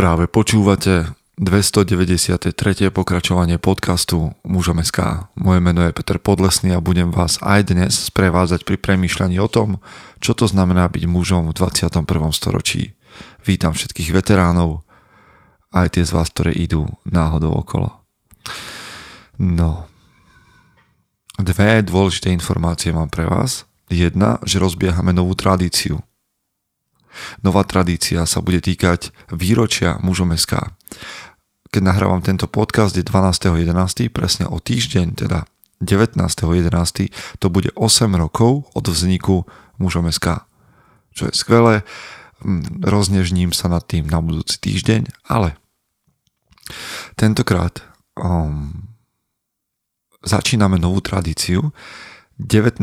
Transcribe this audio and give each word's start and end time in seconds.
Práve 0.00 0.32
počúvate 0.32 1.12
293. 1.36 2.56
pokračovanie 2.88 3.60
podcastu 3.60 4.32
Mužom 4.48 4.80
SK. 4.80 5.28
Moje 5.36 5.60
meno 5.60 5.84
je 5.84 5.92
Peter 5.92 6.16
Podlesný 6.16 6.72
a 6.72 6.80
budem 6.80 7.12
vás 7.12 7.36
aj 7.44 7.68
dnes 7.68 8.08
sprevádzať 8.08 8.64
pri 8.64 8.80
premýšľaní 8.80 9.36
o 9.36 9.44
tom, 9.44 9.76
čo 10.24 10.32
to 10.32 10.48
znamená 10.48 10.88
byť 10.88 11.04
mužom 11.04 11.52
v 11.52 11.52
21. 11.52 12.08
storočí. 12.32 12.96
Vítam 13.44 13.76
všetkých 13.76 14.16
veteránov, 14.16 14.88
aj 15.68 16.00
tie 16.00 16.08
z 16.08 16.16
vás, 16.16 16.32
ktoré 16.32 16.56
idú 16.56 16.88
náhodou 17.04 17.60
okolo. 17.60 17.92
No, 19.36 19.84
dve 21.36 21.84
dôležité 21.84 22.32
informácie 22.32 22.88
mám 22.88 23.12
pre 23.12 23.28
vás. 23.28 23.68
Jedna, 23.92 24.40
že 24.48 24.64
rozbiehame 24.64 25.12
novú 25.12 25.36
tradíciu. 25.36 26.00
Nová 27.42 27.66
tradícia 27.66 28.22
sa 28.24 28.38
bude 28.42 28.62
týkať 28.62 29.14
výročia 29.30 29.98
mužom 30.02 30.34
SK 30.36 30.70
keď 31.70 31.82
nahrávam 31.86 32.18
tento 32.20 32.50
podcast, 32.50 32.98
je 32.98 33.06
12.11., 33.06 34.10
presne 34.10 34.44
o 34.50 34.58
týždeň, 34.58 35.14
teda 35.14 35.46
19.11., 35.78 37.14
to 37.38 37.46
bude 37.46 37.70
8 37.78 38.10
rokov 38.18 38.66
od 38.74 38.84
vzniku 38.90 39.46
mužom 39.78 40.10
SK. 40.10 40.42
Čo 41.14 41.30
je 41.30 41.34
skvelé, 41.34 41.74
hm, 42.42 42.82
roznežním 42.82 43.54
sa 43.54 43.70
nad 43.70 43.86
tým 43.86 44.10
na 44.10 44.18
budúci 44.18 44.58
týždeň, 44.58 45.30
ale 45.30 45.54
tentokrát 47.14 47.86
um, 48.18 48.90
začíname 50.26 50.76
novú 50.76 50.98
tradíciu 50.98 51.70
19. 52.42 52.82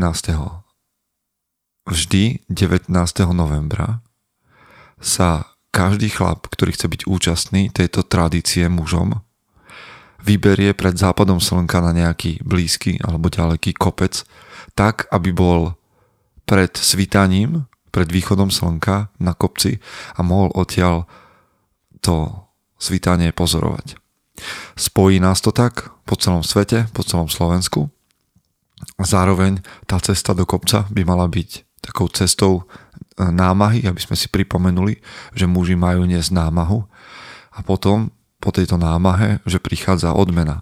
Vždy 1.87 2.23
19. 2.47 2.91
novembra 3.35 3.99
sa 4.97 5.57
každý 5.69 6.09
chlap, 6.09 6.49
ktorý 6.49 6.73
chce 6.73 6.87
byť 6.89 7.01
účastný 7.05 7.69
tejto 7.69 8.01
tradície 8.01 8.65
mužom, 8.65 9.21
vyberie 10.23 10.73
pred 10.73 10.97
západom 10.97 11.37
slnka 11.37 11.79
na 11.79 11.93
nejaký 11.93 12.41
blízky 12.41 12.97
alebo 13.05 13.29
ďaleký 13.29 13.77
kopec, 13.77 14.25
tak, 14.73 15.05
aby 15.13 15.29
bol 15.31 15.77
pred 16.49 16.73
svitaním, 16.73 17.69
pred 17.93 18.09
východom 18.09 18.49
slnka 18.49 19.13
na 19.21 19.33
kopci 19.37 19.79
a 20.17 20.25
mohol 20.25 20.51
odtiaľ 20.53 21.05
to 22.01 22.45
svitanie 22.77 23.33
pozorovať. 23.33 23.97
Spojí 24.77 25.17
nás 25.17 25.41
to 25.41 25.49
tak 25.49 25.89
po 26.05 26.13
celom 26.13 26.45
svete, 26.45 26.85
po 26.93 27.01
celom 27.01 27.25
Slovensku. 27.25 27.89
Zároveň 29.01 29.65
tá 29.89 29.97
cesta 29.97 30.37
do 30.37 30.45
kopca 30.45 30.85
by 30.93 31.01
mala 31.01 31.25
byť 31.25 31.65
takou 31.81 32.05
cestou 32.13 32.69
námahy, 33.17 33.83
aby 33.89 33.97
sme 33.97 34.13
si 34.13 34.29
pripomenuli, 34.29 35.01
že 35.33 35.49
muži 35.49 35.73
majú 35.73 36.05
niesť 36.05 36.37
námahu 36.37 36.85
a 37.57 37.59
potom 37.65 38.13
po 38.37 38.53
tejto 38.53 38.77
námahe, 38.77 39.41
že 39.49 39.57
prichádza 39.57 40.13
odmena. 40.13 40.61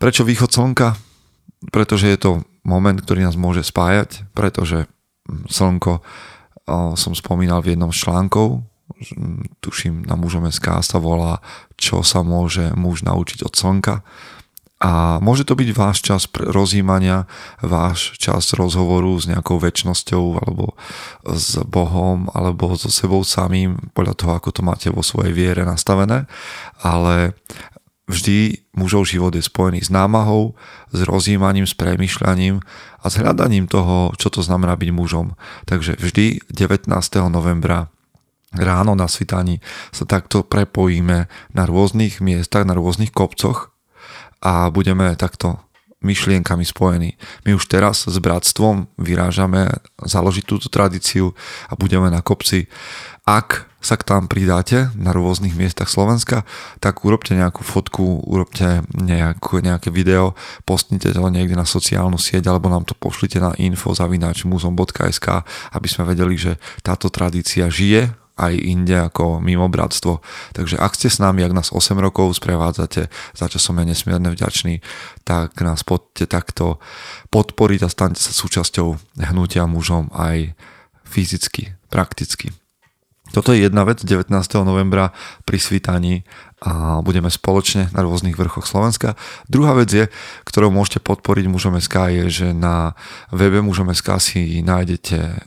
Prečo 0.00 0.24
východ 0.24 0.48
slnka? 0.48 0.96
Pretože 1.68 2.08
je 2.08 2.18
to 2.18 2.30
moment, 2.64 2.96
ktorý 2.96 3.28
nás 3.28 3.36
môže 3.36 3.60
spájať, 3.66 4.24
pretože 4.32 4.88
hm, 5.28 5.50
slnko 5.50 6.00
som 7.00 7.16
spomínal 7.16 7.64
v 7.64 7.72
jednom 7.72 7.88
z 7.92 8.08
článkov, 8.08 8.64
hm, 9.12 9.60
tuším 9.60 10.08
na 10.08 10.16
mužom 10.16 10.48
SK 10.48 10.80
sa 10.80 10.96
volá, 10.96 11.44
čo 11.76 12.00
sa 12.00 12.24
môže 12.24 12.72
muž 12.72 13.04
naučiť 13.04 13.44
od 13.44 13.52
slnka 13.52 14.00
a 14.78 15.18
môže 15.18 15.42
to 15.42 15.58
byť 15.58 15.68
váš 15.74 16.06
čas 16.06 16.30
rozjímania, 16.30 17.26
váš 17.58 18.14
čas 18.14 18.54
rozhovoru 18.54 19.10
s 19.18 19.26
nejakou 19.26 19.58
väčšnosťou 19.58 20.38
alebo 20.38 20.78
s 21.26 21.58
Bohom 21.66 22.30
alebo 22.30 22.78
so 22.78 22.86
sebou 22.86 23.26
samým, 23.26 23.90
podľa 23.90 24.14
toho, 24.14 24.32
ako 24.38 24.54
to 24.54 24.62
máte 24.62 24.86
vo 24.94 25.02
svojej 25.02 25.34
viere 25.34 25.66
nastavené. 25.66 26.30
Ale 26.78 27.34
vždy 28.06 28.70
mužov 28.78 29.10
život 29.10 29.34
je 29.34 29.42
spojený 29.42 29.82
s 29.82 29.90
námahou, 29.90 30.54
s 30.94 31.02
rozjímaním, 31.02 31.66
s 31.66 31.74
premyšľaním 31.74 32.62
a 33.02 33.06
s 33.10 33.14
hľadaním 33.18 33.66
toho, 33.66 34.14
čo 34.14 34.30
to 34.30 34.46
znamená 34.46 34.78
byť 34.78 34.90
mužom. 34.94 35.34
Takže 35.66 35.98
vždy 35.98 36.54
19. 36.54 36.86
novembra 37.26 37.90
ráno 38.54 38.94
na 38.94 39.10
svitaní 39.10 39.58
sa 39.90 40.06
takto 40.06 40.46
prepojíme 40.46 41.26
na 41.50 41.62
rôznych 41.66 42.22
miestach, 42.22 42.62
na 42.62 42.78
rôznych 42.78 43.10
kopcoch 43.10 43.74
a 44.42 44.70
budeme 44.70 45.14
takto 45.18 45.58
myšlienkami 45.98 46.62
spojení. 46.62 47.18
My 47.42 47.58
už 47.58 47.66
teraz 47.66 48.06
s 48.06 48.16
bratstvom 48.22 48.86
vyrážame 49.02 49.82
založiť 49.98 50.44
túto 50.46 50.70
tradíciu 50.70 51.34
a 51.66 51.74
budeme 51.74 52.06
na 52.06 52.22
kopci. 52.22 52.70
Ak 53.26 53.66
sa 53.82 53.98
k 53.98 54.06
tam 54.06 54.30
pridáte 54.30 54.90
na 54.94 55.10
rôznych 55.14 55.54
miestach 55.54 55.90
Slovenska, 55.90 56.46
tak 56.78 57.02
urobte 57.02 57.34
nejakú 57.34 57.66
fotku, 57.66 58.22
urobte 58.26 58.82
nejakú, 58.94 59.58
nejaké 59.58 59.90
video, 59.90 60.38
postnite 60.66 61.10
to 61.10 61.22
niekde 61.30 61.58
na 61.58 61.66
sociálnu 61.66 62.18
sieť 62.18 62.46
alebo 62.46 62.70
nám 62.70 62.86
to 62.86 62.94
pošlite 62.94 63.42
na 63.42 63.54
info 63.58 63.90
zavinač 63.94 64.46
muzom.sk, 64.46 65.26
aby 65.74 65.88
sme 65.90 66.10
vedeli, 66.10 66.38
že 66.38 66.62
táto 66.82 67.10
tradícia 67.10 67.70
žije 67.70 68.27
aj 68.38 68.54
inde 68.54 68.94
ako 68.94 69.42
mimo 69.42 69.66
bratstvo. 69.66 70.22
Takže 70.54 70.78
ak 70.78 70.94
ste 70.94 71.10
s 71.10 71.18
nami, 71.18 71.42
ak 71.42 71.52
nás 71.52 71.68
8 71.74 71.98
rokov 71.98 72.38
sprevádzate, 72.38 73.10
za 73.10 73.46
čo 73.50 73.58
som 73.58 73.76
ja 73.76 73.84
nesmierne 73.84 74.30
vďačný, 74.30 74.80
tak 75.26 75.58
nás 75.60 75.82
poďte 75.82 76.30
takto 76.30 76.78
podporiť 77.34 77.80
a 77.84 77.92
stante 77.92 78.22
sa 78.22 78.30
súčasťou 78.30 79.18
hnutia 79.28 79.66
mužom 79.66 80.14
aj 80.14 80.54
fyzicky, 81.02 81.74
prakticky. 81.90 82.54
Toto 83.28 83.52
je 83.52 83.68
jedna 83.68 83.84
vec 83.84 84.00
19. 84.00 84.32
novembra 84.64 85.12
pri 85.44 85.60
svítaní 85.60 86.24
a 86.58 86.98
budeme 87.06 87.30
spoločne 87.30 87.86
na 87.94 88.02
rôznych 88.02 88.34
vrchoch 88.34 88.66
Slovenska. 88.66 89.14
Druhá 89.46 89.78
vec 89.78 89.90
je, 89.94 90.04
ktorou 90.42 90.74
môžete 90.74 90.98
podporiť 90.98 91.46
mužom 91.46 91.78
SK 91.78 92.10
je, 92.10 92.24
že 92.42 92.46
na 92.50 92.98
webe 93.30 93.62
mužom 93.62 93.94
SK 93.94 94.08
si 94.18 94.40
nájdete 94.66 95.46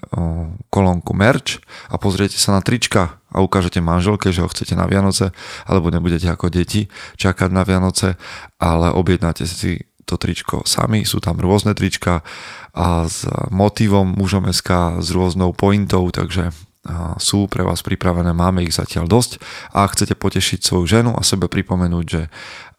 kolónku 0.72 1.11
merch 1.11 1.59
a 1.91 1.99
pozriete 1.99 2.39
sa 2.39 2.55
na 2.55 2.63
trička 2.63 3.19
a 3.31 3.44
ukážete 3.44 3.83
manželke, 3.83 4.31
že 4.31 4.44
ho 4.44 4.51
chcete 4.51 4.75
na 4.75 4.88
Vianoce, 4.88 5.35
alebo 5.67 5.91
nebudete 5.91 6.31
ako 6.31 6.47
deti 6.47 6.88
čakať 7.19 7.51
na 7.51 7.67
Vianoce, 7.67 8.16
ale 8.59 8.91
objednáte 8.91 9.43
si 9.43 9.83
to 10.07 10.16
tričko 10.16 10.63
sami, 10.63 11.03
sú 11.03 11.19
tam 11.23 11.39
rôzne 11.39 11.75
trička 11.75 12.23
a 12.72 13.07
s 13.07 13.28
motivom 13.51 14.16
mužom 14.16 14.47
SK, 14.51 14.99
s 15.03 15.11
rôznou 15.11 15.51
pointou, 15.51 16.07
takže 16.11 16.55
sú 17.21 17.45
pre 17.45 17.61
vás 17.61 17.85
pripravené, 17.85 18.33
máme 18.33 18.65
ich 18.65 18.73
zatiaľ 18.73 19.05
dosť 19.05 19.37
a 19.69 19.85
chcete 19.85 20.17
potešiť 20.17 20.65
svoju 20.65 20.85
ženu 20.89 21.11
a 21.13 21.21
sebe 21.21 21.45
pripomenúť, 21.45 22.05
že 22.09 22.21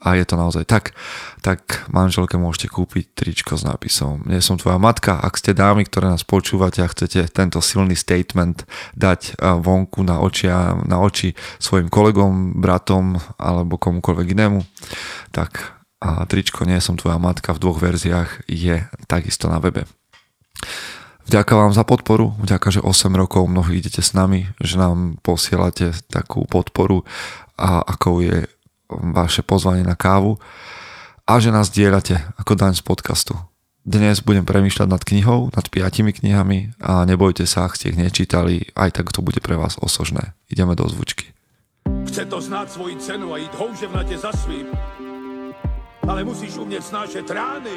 a 0.02 0.18
je 0.18 0.26
to 0.26 0.34
naozaj 0.34 0.66
tak, 0.66 0.98
tak 1.46 1.86
manželke 1.86 2.34
môžete 2.34 2.74
kúpiť 2.74 3.14
tričko 3.14 3.54
s 3.54 3.62
nápisom 3.62 4.26
Nie 4.26 4.42
som 4.42 4.58
tvoja 4.58 4.74
matka, 4.82 5.22
ak 5.22 5.38
ste 5.38 5.54
dámy, 5.54 5.86
ktoré 5.86 6.10
nás 6.10 6.26
počúvate 6.26 6.82
a 6.82 6.90
chcete 6.90 7.30
tento 7.30 7.62
silný 7.62 7.94
statement 7.94 8.66
dať 8.98 9.38
vonku 9.38 10.02
na, 10.02 10.18
očia, 10.18 10.74
na 10.82 10.98
oči 10.98 11.38
svojim 11.62 11.86
kolegom, 11.86 12.58
bratom 12.58 13.22
alebo 13.38 13.78
komukoľvek 13.78 14.26
inému, 14.34 14.66
tak 15.30 15.78
a 16.02 16.26
tričko 16.26 16.66
Nie 16.66 16.82
som 16.82 16.98
tvoja 16.98 17.22
matka 17.22 17.54
v 17.54 17.62
dvoch 17.62 17.78
verziách 17.78 18.50
je 18.50 18.82
takisto 19.06 19.46
na 19.46 19.62
webe. 19.62 19.86
Vďaka 21.22 21.52
vám 21.54 21.72
za 21.72 21.86
podporu, 21.86 22.34
vďaka, 22.42 22.68
že 22.68 22.80
8 22.82 23.14
rokov 23.14 23.46
mnohí 23.46 23.78
idete 23.78 24.02
s 24.02 24.12
nami, 24.12 24.50
že 24.58 24.76
nám 24.76 25.22
posielate 25.22 25.94
takú 26.10 26.44
podporu 26.44 27.06
a 27.56 27.80
ako 27.80 28.20
je 28.20 28.36
vaše 28.90 29.40
pozvanie 29.40 29.86
na 29.86 29.94
kávu 29.94 30.36
a 31.24 31.32
že 31.38 31.54
nás 31.54 31.70
dielate 31.70 32.20
ako 32.36 32.58
daň 32.58 32.76
z 32.76 32.82
podcastu. 32.84 33.38
Dnes 33.82 34.22
budem 34.22 34.46
premýšľať 34.46 34.88
nad 34.90 35.02
knihou, 35.02 35.50
nad 35.50 35.66
piatimi 35.66 36.14
knihami 36.14 36.78
a 36.78 37.02
nebojte 37.02 37.46
sa, 37.50 37.66
ak 37.66 37.74
ste 37.74 37.90
ich 37.90 37.98
nečítali, 37.98 38.70
aj 38.78 39.02
tak 39.02 39.10
to 39.10 39.26
bude 39.26 39.42
pre 39.42 39.58
vás 39.58 39.74
osožné. 39.78 40.38
Ideme 40.46 40.78
do 40.78 40.86
zvučky. 40.86 41.34
Chce 42.06 42.30
to 42.30 42.38
znáť 42.38 42.78
svoji 42.78 42.94
cenu 43.02 43.34
a 43.34 43.42
ísť 43.42 43.54
houževnate 43.58 44.14
za 44.18 44.30
svým, 44.38 44.70
ale 46.06 46.22
musíš 46.22 46.62
umieť 46.62 46.94
snášať 46.94 47.26
rány 47.26 47.76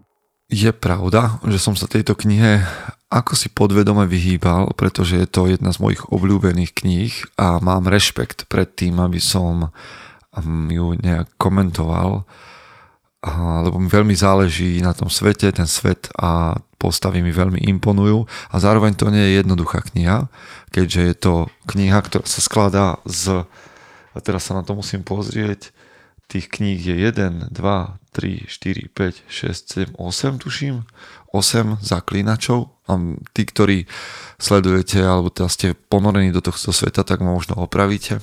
Je 0.51 0.71
pravda, 0.75 1.39
že 1.47 1.57
som 1.57 1.73
sa 1.73 1.87
tejto 1.87 2.13
knihe 2.13 2.61
ako 3.11 3.35
si 3.35 3.51
podvedome 3.51 4.07
vyhýbal, 4.07 4.71
pretože 4.79 5.19
je 5.19 5.27
to 5.27 5.51
jedna 5.51 5.75
z 5.75 5.83
mojich 5.83 6.07
obľúbených 6.07 6.71
kníh 6.71 7.13
a 7.35 7.59
mám 7.59 7.91
rešpekt 7.91 8.47
pred 8.47 8.71
tým, 8.71 9.03
aby 9.03 9.19
som 9.19 9.67
um, 9.67 10.71
ju 10.71 10.95
nejak 10.95 11.27
komentoval, 11.35 12.23
lebo 13.67 13.77
mi 13.77 13.91
veľmi 13.91 14.15
záleží 14.15 14.79
na 14.79 14.95
tom 14.95 15.11
svete, 15.11 15.51
ten 15.51 15.67
svet 15.67 16.09
a 16.17 16.57
postavy 16.79 17.21
mi 17.21 17.29
veľmi 17.29 17.61
imponujú. 17.69 18.25
A 18.49 18.55
zároveň 18.57 18.97
to 18.97 19.13
nie 19.13 19.21
je 19.21 19.37
jednoduchá 19.43 19.85
kniha, 19.93 20.31
keďže 20.73 21.01
je 21.03 21.15
to 21.19 21.33
kniha, 21.69 21.99
ktorá 22.01 22.25
sa 22.25 22.41
skladá 22.41 22.97
z, 23.05 23.45
a 24.15 24.17
teraz 24.23 24.47
sa 24.49 24.57
na 24.57 24.63
to 24.65 24.73
musím 24.73 25.05
pozrieť, 25.05 25.69
tých 26.31 26.47
kníh 26.47 26.79
je 26.79 26.95
1, 26.95 27.51
2, 27.51 27.51
3, 27.51 28.00
4, 28.13 28.91
5, 28.91 29.23
6, 29.27 29.95
7, 29.95 29.95
8 29.95 30.43
tuším, 30.43 30.83
8 31.31 31.79
zaklínačov 31.79 32.67
a 32.87 32.99
tí, 33.31 33.47
ktorí 33.47 33.87
sledujete 34.35 34.99
alebo 34.99 35.31
teda 35.31 35.47
ste 35.47 35.67
ponorení 35.87 36.35
do 36.35 36.43
tohto 36.43 36.75
sveta, 36.75 37.07
tak 37.07 37.23
ma 37.23 37.31
možno 37.31 37.55
opravíte. 37.55 38.19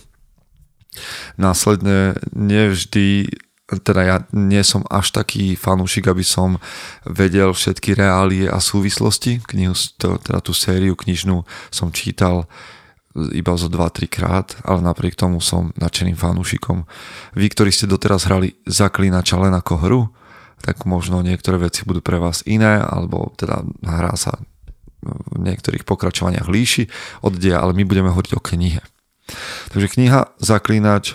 Následne 1.41 2.21
nevždy 2.37 3.33
teda 3.69 4.01
ja 4.01 4.17
nie 4.33 4.65
som 4.65 4.81
až 4.89 5.13
taký 5.13 5.53
fanúšik, 5.53 6.09
aby 6.09 6.25
som 6.25 6.57
vedel 7.05 7.53
všetky 7.53 7.93
reálie 7.93 8.49
a 8.49 8.65
súvislosti. 8.65 9.45
Knihu, 9.45 9.77
teda 10.01 10.41
tú 10.41 10.57
sériu 10.57 10.97
knižnú 10.97 11.45
som 11.69 11.93
čítal 11.93 12.49
iba 13.35 13.53
zo 13.59 13.67
2-3 13.67 14.07
krát, 14.07 14.55
ale 14.63 14.81
napriek 14.83 15.19
tomu 15.19 15.43
som 15.43 15.75
nadšeným 15.77 16.15
fanúšikom. 16.15 16.87
Vy, 17.35 17.47
ktorí 17.51 17.71
ste 17.75 17.91
doteraz 17.91 18.31
hrali 18.31 18.55
Zaklínača 18.65 19.39
len 19.41 19.55
ako 19.55 19.75
hru, 19.83 20.03
tak 20.59 20.87
možno 20.87 21.23
niektoré 21.23 21.59
veci 21.59 21.87
budú 21.87 22.03
pre 22.03 22.19
vás 22.19 22.43
iné, 22.47 22.83
alebo 22.83 23.31
teda 23.39 23.63
hra 23.87 24.15
sa 24.19 24.35
v 25.07 25.39
niektorých 25.39 25.87
pokračovaniach 25.87 26.51
líši 26.51 26.91
od 27.23 27.39
deja, 27.39 27.63
ale 27.63 27.75
my 27.75 27.87
budeme 27.87 28.11
hovoriť 28.11 28.33
o 28.35 28.43
knihe. 28.43 28.83
Takže 29.71 29.87
kniha 29.95 30.35
Zaklínač 30.43 31.15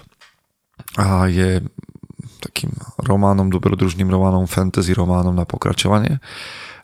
je 1.28 1.60
takým 2.40 2.72
románom, 3.00 3.52
dobrodružným 3.52 4.08
románom, 4.08 4.48
fantasy 4.48 4.96
románom 4.96 5.36
na 5.36 5.44
pokračovanie 5.44 6.24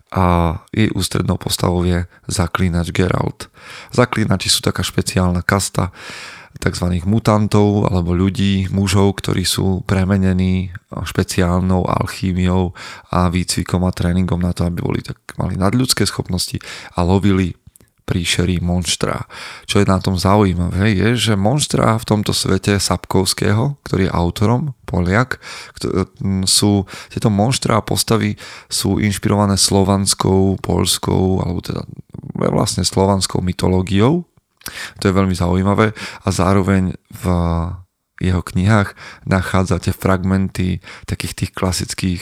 a 0.09 0.57
jej 0.73 0.89
ústrednou 0.97 1.37
postavou 1.37 1.85
je 1.85 2.09
Zaklínač 2.25 2.89
Geralt. 2.89 3.49
Zaklínači 3.93 4.49
sú 4.49 4.65
taká 4.65 4.81
špeciálna 4.81 5.45
kasta, 5.45 5.93
tzv. 6.57 6.85
mutantov 7.05 7.87
alebo 7.87 8.17
ľudí, 8.17 8.67
mužov, 8.73 9.21
ktorí 9.21 9.45
sú 9.45 9.85
premenení 9.85 10.73
špeciálnou 10.89 11.85
alchímiou 11.85 12.73
a 13.13 13.29
výcvikom 13.29 13.85
a 13.85 13.93
tréningom 13.93 14.41
na 14.41 14.51
to, 14.51 14.65
aby 14.65 14.81
boli 14.81 15.01
tak, 15.05 15.21
mali 15.37 15.53
nadľudské 15.55 16.09
schopnosti 16.09 16.57
a 16.97 17.05
lovili 17.05 17.53
príšerí 18.09 18.57
monštra. 18.57 19.29
Čo 19.69 19.77
je 19.77 19.85
na 19.85 20.01
tom 20.01 20.17
zaujímavé, 20.17 20.97
je, 20.97 21.29
že 21.29 21.33
monštra 21.37 22.01
v 22.01 22.07
tomto 22.09 22.33
svete 22.33 22.81
Sapkovského, 22.81 23.77
ktorý 23.85 24.09
je 24.09 24.15
autorom, 24.17 24.73
Poliak, 24.89 25.37
sú, 26.49 26.89
tieto 27.13 27.29
monštra 27.29 27.77
a 27.77 27.85
postavy 27.85 28.33
sú 28.65 28.97
inšpirované 28.97 29.53
slovanskou, 29.53 30.57
polskou, 30.57 31.45
alebo 31.45 31.61
teda 31.61 31.85
vlastne 32.49 32.81
slovanskou 32.81 33.45
mytológiou 33.45 34.25
to 34.99 35.09
je 35.09 35.13
veľmi 35.15 35.35
zaujímavé 35.35 35.95
a 35.95 36.27
zároveň 36.29 36.93
v 37.09 37.25
jeho 38.19 38.43
knihách 38.43 38.93
nachádzate 39.23 39.95
fragmenty 39.95 40.83
takých 41.07 41.33
tých 41.45 41.51
klasických 41.55 42.21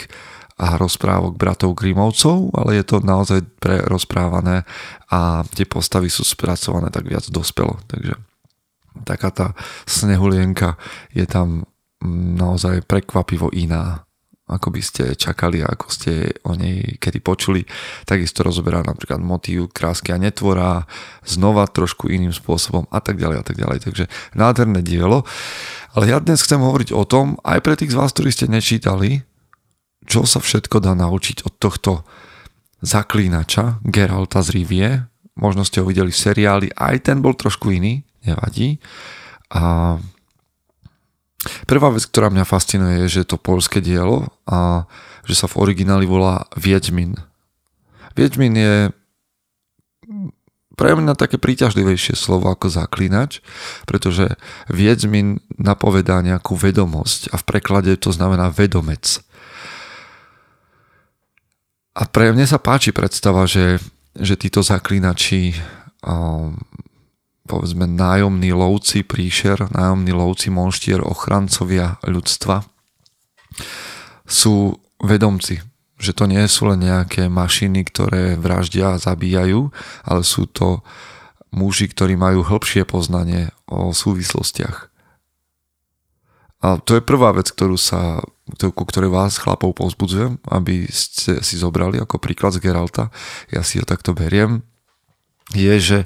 a 0.57 0.73
rozprávok 0.75 1.37
bratov 1.37 1.77
Grimovcov, 1.77 2.49
ale 2.57 2.81
je 2.81 2.85
to 2.85 2.97
naozaj 3.05 3.45
prerozprávané 3.61 4.65
a 5.13 5.45
tie 5.53 5.69
postavy 5.69 6.09
sú 6.09 6.25
spracované 6.25 6.89
tak 6.89 7.05
viac 7.05 7.29
dospelo. 7.29 7.77
Takže 7.85 8.17
taká 9.05 9.29
tá 9.29 9.47
snehulienka 9.85 10.81
je 11.13 11.29
tam 11.29 11.69
naozaj 12.37 12.85
prekvapivo 12.89 13.53
iná 13.53 14.07
ako 14.47 14.71
by 14.71 14.81
ste 14.81 15.03
čakali, 15.19 15.59
ako 15.59 15.91
ste 15.91 16.31
o 16.47 16.55
nej 16.55 16.95
kedy 17.03 17.19
počuli. 17.19 17.67
Takisto 18.07 18.47
rozoberá 18.47 18.79
napríklad 18.79 19.19
motív 19.19 19.75
krásky 19.75 20.15
a 20.15 20.21
netvora, 20.21 20.87
znova 21.27 21.67
trošku 21.67 22.07
iným 22.07 22.31
spôsobom 22.31 22.87
a 22.87 23.03
tak 23.03 23.19
ďalej 23.19 23.37
a 23.37 23.43
tak 23.43 23.59
ďalej. 23.59 23.77
Takže 23.83 24.05
nádherné 24.39 24.79
dielo. 24.79 25.27
Ale 25.91 26.07
ja 26.07 26.23
dnes 26.23 26.39
chcem 26.39 26.63
hovoriť 26.63 26.95
o 26.95 27.03
tom, 27.03 27.35
aj 27.43 27.59
pre 27.59 27.75
tých 27.75 27.91
z 27.91 27.99
vás, 27.99 28.15
ktorí 28.15 28.31
ste 28.31 28.47
nečítali, 28.47 29.26
čo 30.07 30.23
sa 30.23 30.39
všetko 30.39 30.79
dá 30.79 30.95
naučiť 30.95 31.43
od 31.43 31.53
tohto 31.59 32.07
zaklínača 32.81 33.83
Geralta 33.83 34.39
z 34.39 34.49
Rivie. 34.55 34.89
Možno 35.37 35.67
ste 35.67 35.83
ho 35.83 35.89
videli 35.89 36.09
v 36.09 36.21
seriáli, 36.23 36.67
aj 36.73 37.11
ten 37.11 37.21
bol 37.21 37.37
trošku 37.37 37.69
iný, 37.69 38.01
nevadí. 38.25 38.81
A 39.53 39.95
Prvá 41.69 41.93
vec, 41.93 42.03
ktorá 42.09 42.33
mňa 42.33 42.45
fascinuje, 42.49 43.05
je, 43.05 43.19
že 43.19 43.19
je 43.23 43.29
to 43.29 43.37
polské 43.37 43.79
dielo 43.79 44.27
a 44.49 44.89
že 45.23 45.37
sa 45.37 45.45
v 45.45 45.59
origináli 45.61 46.09
volá 46.09 46.49
Viedmin. 46.57 47.13
Viedmin 48.17 48.57
je 48.57 48.75
pre 50.77 50.93
mňa 50.93 51.17
také 51.17 51.41
príťažlivejšie 51.41 52.13
slovo 52.13 52.53
ako 52.53 52.69
zaklinač, 52.69 53.41
pretože 53.89 54.37
Viedmin 54.69 55.41
napovedá 55.57 56.21
nejakú 56.21 56.53
vedomosť 56.53 57.33
a 57.33 57.35
v 57.41 57.43
preklade 57.45 57.91
to 57.97 58.13
znamená 58.13 58.49
vedomec. 58.53 59.21
A 61.97 62.05
pre 62.05 62.29
mňa 62.29 62.45
sa 62.45 62.61
páči 62.61 62.93
predstava, 62.93 63.49
že, 63.49 63.81
že 64.13 64.37
títo 64.37 64.61
zaklinači 64.61 65.57
um, 66.05 66.53
povedzme 67.49 67.89
nájomní 67.89 68.53
lovci 68.53 69.01
príšer, 69.01 69.71
nájomní 69.73 70.13
lovci 70.13 70.53
monštier, 70.53 71.01
ochrancovia 71.01 71.97
ľudstva 72.05 72.61
sú 74.27 74.77
vedomci, 75.01 75.63
že 75.97 76.13
to 76.13 76.29
nie 76.29 76.43
sú 76.45 76.69
len 76.69 76.85
nejaké 76.85 77.31
mašiny, 77.31 77.87
ktoré 77.87 78.37
vraždia 78.37 78.93
a 78.93 79.01
zabíjajú, 79.01 79.73
ale 80.05 80.21
sú 80.21 80.45
to 80.45 80.85
muži, 81.49 81.89
ktorí 81.89 82.19
majú 82.19 82.43
hĺbšie 82.43 82.83
poznanie 82.85 83.49
o 83.65 83.89
súvislostiach. 83.95 84.91
A 86.61 86.77
to 86.83 86.99
je 86.99 87.01
prvá 87.01 87.31
vec, 87.33 87.49
ktorú 87.49 87.79
sa, 87.79 88.21
ku 88.55 88.83
ktorej 88.87 89.11
vás 89.11 89.35
chlapov 89.35 89.75
povzbudzujem, 89.75 90.39
aby 90.47 90.87
ste 90.87 91.43
si 91.43 91.55
zobrali 91.59 91.99
ako 91.99 92.21
príklad 92.21 92.55
z 92.55 92.63
Geralta. 92.63 93.11
Ja 93.51 93.61
si 93.61 93.77
ho 93.77 93.85
takto 93.85 94.15
beriem. 94.15 94.63
Je, 95.55 95.79
že 95.79 95.97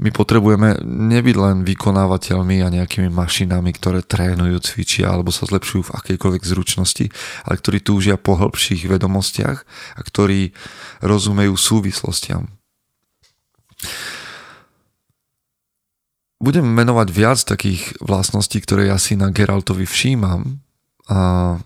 my 0.00 0.08
potrebujeme 0.08 0.80
nebyť 0.84 1.36
len 1.36 1.56
vykonávateľmi 1.68 2.64
a 2.64 2.72
nejakými 2.72 3.12
mašinami, 3.12 3.76
ktoré 3.76 4.00
trénujú, 4.00 4.72
cvičia 4.72 5.12
alebo 5.12 5.28
sa 5.28 5.44
zlepšujú 5.44 5.92
v 5.92 5.94
akejkoľvek 6.00 6.40
zručnosti, 6.40 7.12
ale 7.44 7.54
ktorí 7.60 7.84
túžia 7.84 8.16
po 8.16 8.40
hĺbších 8.40 8.88
vedomostiach 8.88 9.58
a 9.96 10.00
ktorí 10.00 10.56
rozumejú 11.04 11.52
súvislostiam. 11.52 12.48
Budem 16.40 16.64
menovať 16.64 17.08
viac 17.12 17.38
takých 17.44 18.00
vlastností, 18.00 18.64
ktoré 18.64 18.88
ja 18.88 18.96
si 18.96 19.12
na 19.12 19.28
Geraltovi 19.28 19.84
všímam 19.84 20.64
a 21.12 21.60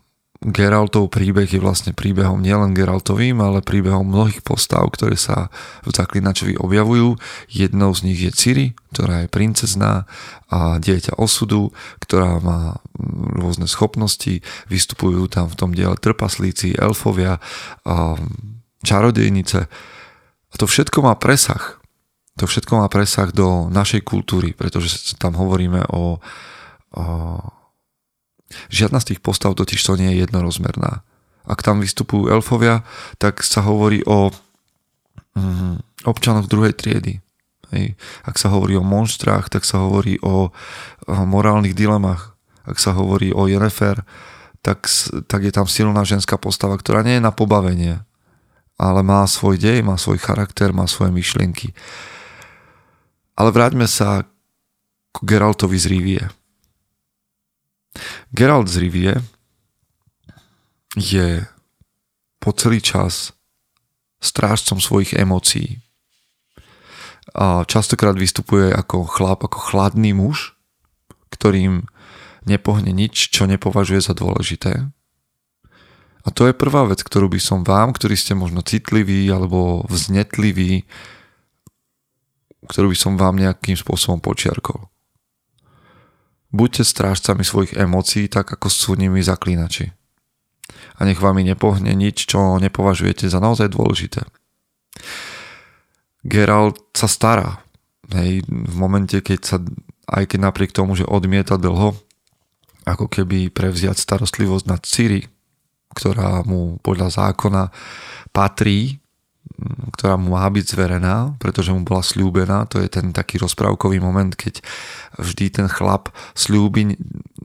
Geraltov 0.44 1.08
príbeh 1.08 1.48
je 1.48 1.56
vlastne 1.56 1.96
príbehom 1.96 2.44
nielen 2.44 2.76
Geraltovým, 2.76 3.40
ale 3.40 3.64
príbehom 3.64 4.04
mnohých 4.04 4.44
postav, 4.44 4.84
ktoré 4.92 5.16
sa 5.16 5.48
v 5.88 5.96
Zaklinačovi 5.96 6.60
objavujú. 6.60 7.16
Jednou 7.48 7.96
z 7.96 8.00
nich 8.04 8.20
je 8.20 8.28
Ciri, 8.28 8.66
ktorá 8.92 9.24
je 9.24 9.32
princezná 9.32 10.04
a 10.52 10.76
dieťa 10.76 11.16
osudu, 11.16 11.72
ktorá 12.04 12.44
má 12.44 12.76
mm, 12.76 13.40
rôzne 13.40 13.64
schopnosti. 13.64 14.44
Vystupujú 14.68 15.32
tam 15.32 15.48
v 15.48 15.56
tom 15.56 15.72
diele 15.72 15.96
trpaslíci, 15.96 16.76
elfovia, 16.76 17.40
a 17.88 18.20
čarodejnice. 18.84 19.60
A 20.52 20.54
to 20.60 20.68
všetko 20.68 21.08
má 21.08 21.16
presah. 21.16 21.80
To 22.36 22.44
všetko 22.44 22.84
má 22.84 22.86
presah 22.92 23.32
do 23.32 23.72
našej 23.72 24.04
kultúry, 24.04 24.52
pretože 24.52 25.16
tam 25.16 25.40
hovoríme 25.40 25.88
o, 25.88 26.20
o 27.00 27.04
Žiadna 28.70 28.98
z 29.00 29.14
tých 29.14 29.20
postav 29.20 29.54
totiž 29.54 29.80
to 29.80 29.98
nie 29.98 30.14
je 30.14 30.26
jednorozmerná. 30.26 31.04
Ak 31.44 31.60
tam 31.60 31.84
vystupujú 31.84 32.32
elfovia, 32.32 32.82
tak 33.20 33.44
sa 33.44 33.60
hovorí 33.60 34.00
o 34.08 34.32
mm, 35.36 36.06
občanoch 36.08 36.48
druhej 36.48 36.72
triedy. 36.72 37.20
Hej. 37.74 37.98
Ak 38.24 38.38
sa 38.40 38.48
hovorí 38.54 38.78
o 38.78 38.86
monštrách, 38.86 39.50
tak 39.50 39.66
sa 39.66 39.82
hovorí 39.82 40.16
o, 40.22 40.54
o 41.04 41.22
morálnych 41.26 41.76
dilemách. 41.76 42.32
Ak 42.64 42.80
sa 42.80 42.96
hovorí 42.96 43.34
o 43.34 43.44
Jennifer, 43.44 44.00
tak, 44.64 44.88
tak 45.28 45.40
je 45.44 45.52
tam 45.52 45.68
silná 45.68 46.00
ženská 46.08 46.40
postava, 46.40 46.80
ktorá 46.80 47.04
nie 47.04 47.20
je 47.20 47.26
na 47.26 47.34
pobavenie, 47.34 48.00
ale 48.80 49.00
má 49.04 49.28
svoj 49.28 49.60
dej, 49.60 49.84
má 49.84 50.00
svoj 50.00 50.16
charakter, 50.16 50.72
má 50.72 50.88
svoje 50.88 51.12
myšlienky. 51.12 51.76
Ale 53.36 53.52
vráťme 53.52 53.84
sa 53.84 54.24
k 55.12 55.16
Geraltovi 55.20 55.76
z 55.76 55.86
Rivie. 55.92 56.22
Geralt 58.34 58.66
z 58.68 58.76
Rivie 58.82 59.14
je 60.98 61.46
po 62.38 62.50
celý 62.52 62.82
čas 62.82 63.34
strážcom 64.22 64.80
svojich 64.80 65.14
emócií. 65.14 65.80
A 67.34 67.66
častokrát 67.66 68.14
vystupuje 68.14 68.70
ako 68.70 69.08
chlap, 69.08 69.44
ako 69.44 69.58
chladný 69.58 70.14
muž, 70.14 70.54
ktorým 71.32 71.88
nepohne 72.46 72.92
nič, 72.92 73.32
čo 73.32 73.48
nepovažuje 73.48 74.00
za 74.04 74.14
dôležité. 74.14 74.86
A 76.24 76.28
to 76.32 76.48
je 76.48 76.56
prvá 76.56 76.88
vec, 76.88 77.04
ktorú 77.04 77.28
by 77.28 77.40
som 77.40 77.60
vám, 77.66 77.92
ktorí 77.92 78.16
ste 78.16 78.32
možno 78.32 78.64
citliví 78.64 79.28
alebo 79.28 79.84
vznetliví, 79.92 80.88
ktorú 82.64 82.92
by 82.92 82.96
som 82.96 83.20
vám 83.20 83.36
nejakým 83.36 83.76
spôsobom 83.76 84.24
počiarkol. 84.24 84.88
Buďte 86.54 86.86
strážcami 86.86 87.42
svojich 87.42 87.74
emócií, 87.74 88.30
tak 88.30 88.54
ako 88.54 88.70
sú 88.70 88.94
nimi 88.94 89.18
zaklínači. 89.18 89.90
A 90.94 91.02
nech 91.02 91.18
vám 91.18 91.42
nepohne 91.42 91.90
nič, 91.98 92.30
čo 92.30 92.62
nepovažujete 92.62 93.26
za 93.26 93.42
naozaj 93.42 93.74
dôležité. 93.74 94.22
Geralt 96.22 96.78
sa 96.94 97.10
stará. 97.10 97.58
Hej, 98.14 98.46
v 98.46 98.74
momente, 98.78 99.18
keď 99.18 99.40
sa, 99.42 99.56
aj 100.06 100.30
keď 100.30 100.38
napriek 100.46 100.70
tomu, 100.70 100.94
že 100.94 101.02
odmieta 101.02 101.58
dlho, 101.58 101.98
ako 102.86 103.10
keby 103.10 103.50
prevziať 103.50 103.98
starostlivosť 103.98 104.64
nad 104.70 104.82
Ciri, 104.86 105.26
ktorá 105.90 106.46
mu 106.46 106.78
podľa 106.84 107.10
zákona 107.10 107.74
patrí, 108.30 109.03
ktorá 109.94 110.18
mu 110.18 110.34
má 110.34 110.46
byť 110.50 110.64
zverená, 110.66 111.38
pretože 111.38 111.70
mu 111.70 111.86
bola 111.86 112.02
slúbená. 112.02 112.66
To 112.74 112.82
je 112.82 112.90
ten 112.90 113.14
taký 113.14 113.38
rozprávkový 113.38 114.02
moment, 114.02 114.34
keď 114.34 114.60
vždy 115.16 115.62
ten 115.62 115.66
chlap 115.70 116.10
slúbi 116.34 116.98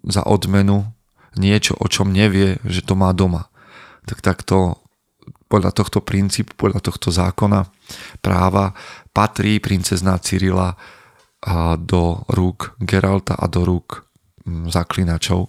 za 0.05 0.25
odmenu 0.25 0.89
niečo, 1.37 1.77
o 1.77 1.85
čom 1.85 2.09
nevie, 2.09 2.57
že 2.65 2.81
to 2.81 2.97
má 2.97 3.13
doma. 3.13 3.47
Tak 4.09 4.25
takto 4.25 4.81
podľa 5.49 5.73
tohto 5.73 6.01
princípu, 6.01 6.53
podľa 6.57 6.81
tohto 6.81 7.09
zákona 7.09 7.69
práva 8.21 8.73
patrí 9.13 9.57
princezná 9.57 10.17
Cyrila 10.21 10.77
do 11.79 12.21
rúk 12.29 12.75
Geralta 12.83 13.33
a 13.33 13.47
do 13.47 13.63
rúk 13.63 14.05
mm, 14.43 14.69
zaklinačov. 14.69 15.47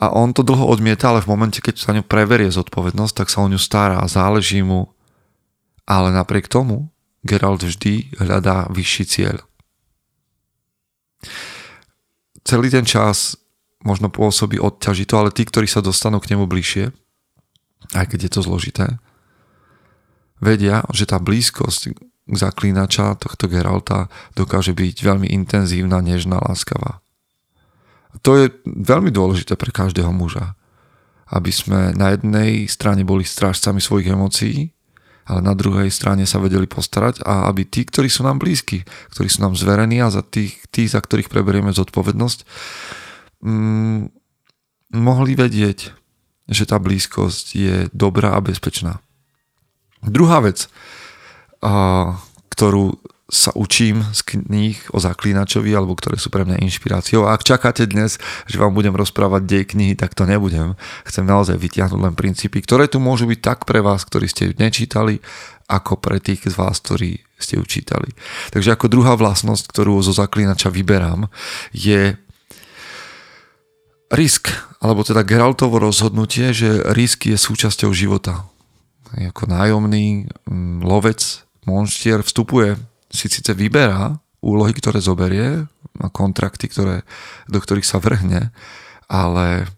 A 0.00 0.10
on 0.10 0.34
to 0.34 0.42
dlho 0.42 0.66
odmieta, 0.66 1.12
ale 1.12 1.22
v 1.22 1.30
momente, 1.30 1.62
keď 1.62 1.74
sa 1.78 1.94
ňu 1.94 2.02
preverie 2.02 2.50
zodpovednosť, 2.50 3.14
tak 3.14 3.28
sa 3.30 3.44
o 3.44 3.50
ňu 3.50 3.60
stará 3.60 4.02
a 4.02 4.10
záleží 4.10 4.64
mu. 4.64 4.93
Ale 5.84 6.08
napriek 6.12 6.48
tomu 6.48 6.88
Geralt 7.24 7.64
vždy 7.64 8.20
hľadá 8.20 8.68
vyšší 8.68 9.04
cieľ. 9.08 9.36
Celý 12.44 12.68
ten 12.68 12.84
čas 12.84 13.40
možno 13.80 14.12
pôsobí 14.12 14.60
odťažito, 14.60 15.16
ale 15.16 15.32
tí, 15.32 15.48
ktorí 15.48 15.64
sa 15.64 15.80
dostanú 15.80 16.20
k 16.20 16.36
nemu 16.36 16.44
bližšie, 16.44 16.92
aj 17.96 18.06
keď 18.12 18.28
je 18.28 18.30
to 18.32 18.40
zložité, 18.44 18.86
vedia, 20.40 20.84
že 20.92 21.08
tá 21.08 21.16
blízkosť 21.16 21.96
zaklínača 22.28 23.16
tohto 23.20 23.48
Geralta 23.48 24.12
dokáže 24.36 24.76
byť 24.76 24.96
veľmi 25.00 25.28
intenzívna, 25.32 26.04
nežná, 26.04 26.40
láskavá. 26.40 27.04
A 28.12 28.16
to 28.20 28.36
je 28.40 28.52
veľmi 28.64 29.12
dôležité 29.12 29.56
pre 29.56 29.72
každého 29.72 30.12
muža. 30.12 30.56
Aby 31.28 31.50
sme 31.50 31.96
na 31.96 32.12
jednej 32.12 32.68
strane 32.68 33.02
boli 33.02 33.24
strážcami 33.24 33.80
svojich 33.80 34.12
emócií, 34.12 34.73
ale 35.24 35.40
na 35.40 35.56
druhej 35.56 35.88
strane 35.88 36.28
sa 36.28 36.40
vedeli 36.40 36.68
postarať 36.68 37.24
a 37.24 37.48
aby 37.48 37.64
tí, 37.64 37.88
ktorí 37.88 38.12
sú 38.12 38.24
nám 38.24 38.40
blízki, 38.40 38.84
ktorí 39.12 39.28
sú 39.28 39.40
nám 39.44 39.56
zverení 39.56 40.00
a 40.04 40.12
za 40.12 40.20
tých, 40.20 40.60
tí, 40.68 40.84
za 40.84 41.00
ktorých 41.00 41.32
preberieme 41.32 41.72
zodpovednosť, 41.72 42.38
mm, 43.40 44.00
mohli 44.94 45.32
vedieť, 45.34 45.96
že 46.44 46.64
tá 46.68 46.76
blízkosť 46.76 47.46
je 47.56 47.76
dobrá 47.96 48.36
a 48.36 48.44
bezpečná. 48.44 49.00
Druhá 50.04 50.44
vec, 50.44 50.68
ktorú 52.52 53.00
sa 53.34 53.50
učím 53.58 54.06
z 54.14 54.22
kníh 54.22 54.78
o 54.94 55.02
zaklínačovi, 55.02 55.74
alebo 55.74 55.98
ktoré 55.98 56.22
sú 56.22 56.30
pre 56.30 56.46
mňa 56.46 56.62
inšpiráciou. 56.62 57.26
A 57.26 57.34
ak 57.34 57.42
čakáte 57.42 57.82
dnes, 57.82 58.22
že 58.46 58.62
vám 58.62 58.70
budem 58.70 58.94
rozprávať 58.94 59.42
dej 59.42 59.64
knihy, 59.74 59.98
tak 59.98 60.14
to 60.14 60.22
nebudem. 60.22 60.78
Chcem 61.02 61.26
naozaj 61.26 61.58
vytiahnuť 61.58 61.98
len 61.98 62.14
princípy, 62.14 62.62
ktoré 62.62 62.86
tu 62.86 63.02
môžu 63.02 63.26
byť 63.26 63.40
tak 63.42 63.58
pre 63.66 63.82
vás, 63.82 64.06
ktorí 64.06 64.30
ste 64.30 64.42
ju 64.48 64.52
nečítali, 64.54 65.18
ako 65.66 65.98
pre 65.98 66.22
tých 66.22 66.46
z 66.46 66.54
vás, 66.54 66.78
ktorí 66.78 67.26
ste 67.34 67.58
ju 67.58 67.66
čítali. 67.66 68.14
Takže 68.54 68.78
ako 68.78 68.86
druhá 68.86 69.18
vlastnosť, 69.18 69.66
ktorú 69.66 69.98
zo 70.06 70.14
zaklínača 70.14 70.70
vyberám, 70.70 71.26
je 71.74 72.14
risk, 74.14 74.54
alebo 74.78 75.02
teda 75.02 75.26
Geraltovo 75.26 75.82
rozhodnutie, 75.82 76.54
že 76.54 76.86
risk 76.94 77.26
je 77.26 77.34
súčasťou 77.34 77.90
života. 77.90 78.46
Ako 79.10 79.50
nájomný 79.50 80.30
mm, 80.46 80.86
lovec, 80.86 81.42
monštier 81.66 82.22
vstupuje, 82.22 82.78
si 83.14 83.30
síce 83.30 83.54
vyberá 83.54 84.18
úlohy, 84.42 84.74
ktoré 84.74 84.98
zoberie, 84.98 85.70
kontrakty, 86.10 86.66
ktoré, 86.66 87.06
do 87.46 87.62
ktorých 87.62 87.86
sa 87.86 88.02
vrhne, 88.02 88.50
ale 89.06 89.70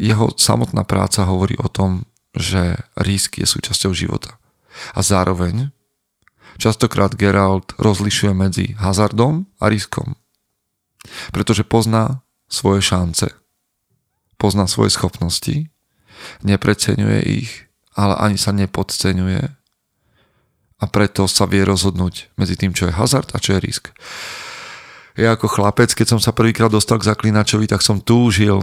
jeho 0.00 0.32
samotná 0.34 0.82
práca 0.82 1.28
hovorí 1.28 1.54
o 1.60 1.68
tom, 1.70 2.08
že 2.34 2.80
risk 2.98 3.38
je 3.38 3.46
súčasťou 3.46 3.92
života. 3.94 4.40
A 4.96 5.04
zároveň 5.04 5.70
častokrát 6.58 7.14
Geralt 7.14 7.76
rozlišuje 7.78 8.32
medzi 8.34 8.74
hazardom 8.74 9.46
a 9.62 9.70
riskom. 9.70 10.18
Pretože 11.30 11.62
pozná 11.62 12.26
svoje 12.50 12.82
šance. 12.82 13.30
Pozná 14.38 14.66
svoje 14.66 14.94
schopnosti, 14.94 15.70
nepreceňuje 16.42 17.20
ich, 17.26 17.50
ale 17.94 18.14
ani 18.18 18.38
sa 18.38 18.54
nepodceňuje 18.54 19.57
a 20.78 20.84
preto 20.86 21.26
sa 21.26 21.44
vie 21.50 21.66
rozhodnúť 21.66 22.30
medzi 22.38 22.54
tým, 22.54 22.70
čo 22.70 22.86
je 22.86 22.94
hazard 22.94 23.34
a 23.34 23.42
čo 23.42 23.58
je 23.58 23.62
risk. 23.62 23.90
Ja 25.18 25.34
ako 25.34 25.50
chlapec, 25.50 25.90
keď 25.90 26.14
som 26.14 26.20
sa 26.22 26.30
prvýkrát 26.30 26.70
dostal 26.70 27.02
k 27.02 27.10
zaklinačovi, 27.10 27.66
tak 27.66 27.82
som 27.82 27.98
túžil 27.98 28.62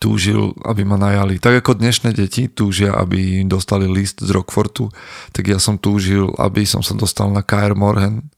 túžil, 0.00 0.56
aby 0.64 0.80
ma 0.80 0.96
najali. 0.96 1.36
Tak 1.36 1.60
ako 1.60 1.76
dnešné 1.76 2.16
deti 2.16 2.48
túžia, 2.48 2.96
aby 2.96 3.44
dostali 3.44 3.84
list 3.84 4.24
z 4.24 4.32
Rockfortu, 4.32 4.88
tak 5.28 5.44
ja 5.44 5.60
som 5.60 5.76
túžil, 5.76 6.32
aby 6.40 6.64
som 6.64 6.80
sa 6.80 6.96
dostal 6.96 7.28
na 7.28 7.44
KR 7.44 7.76
Morhen 7.76 8.32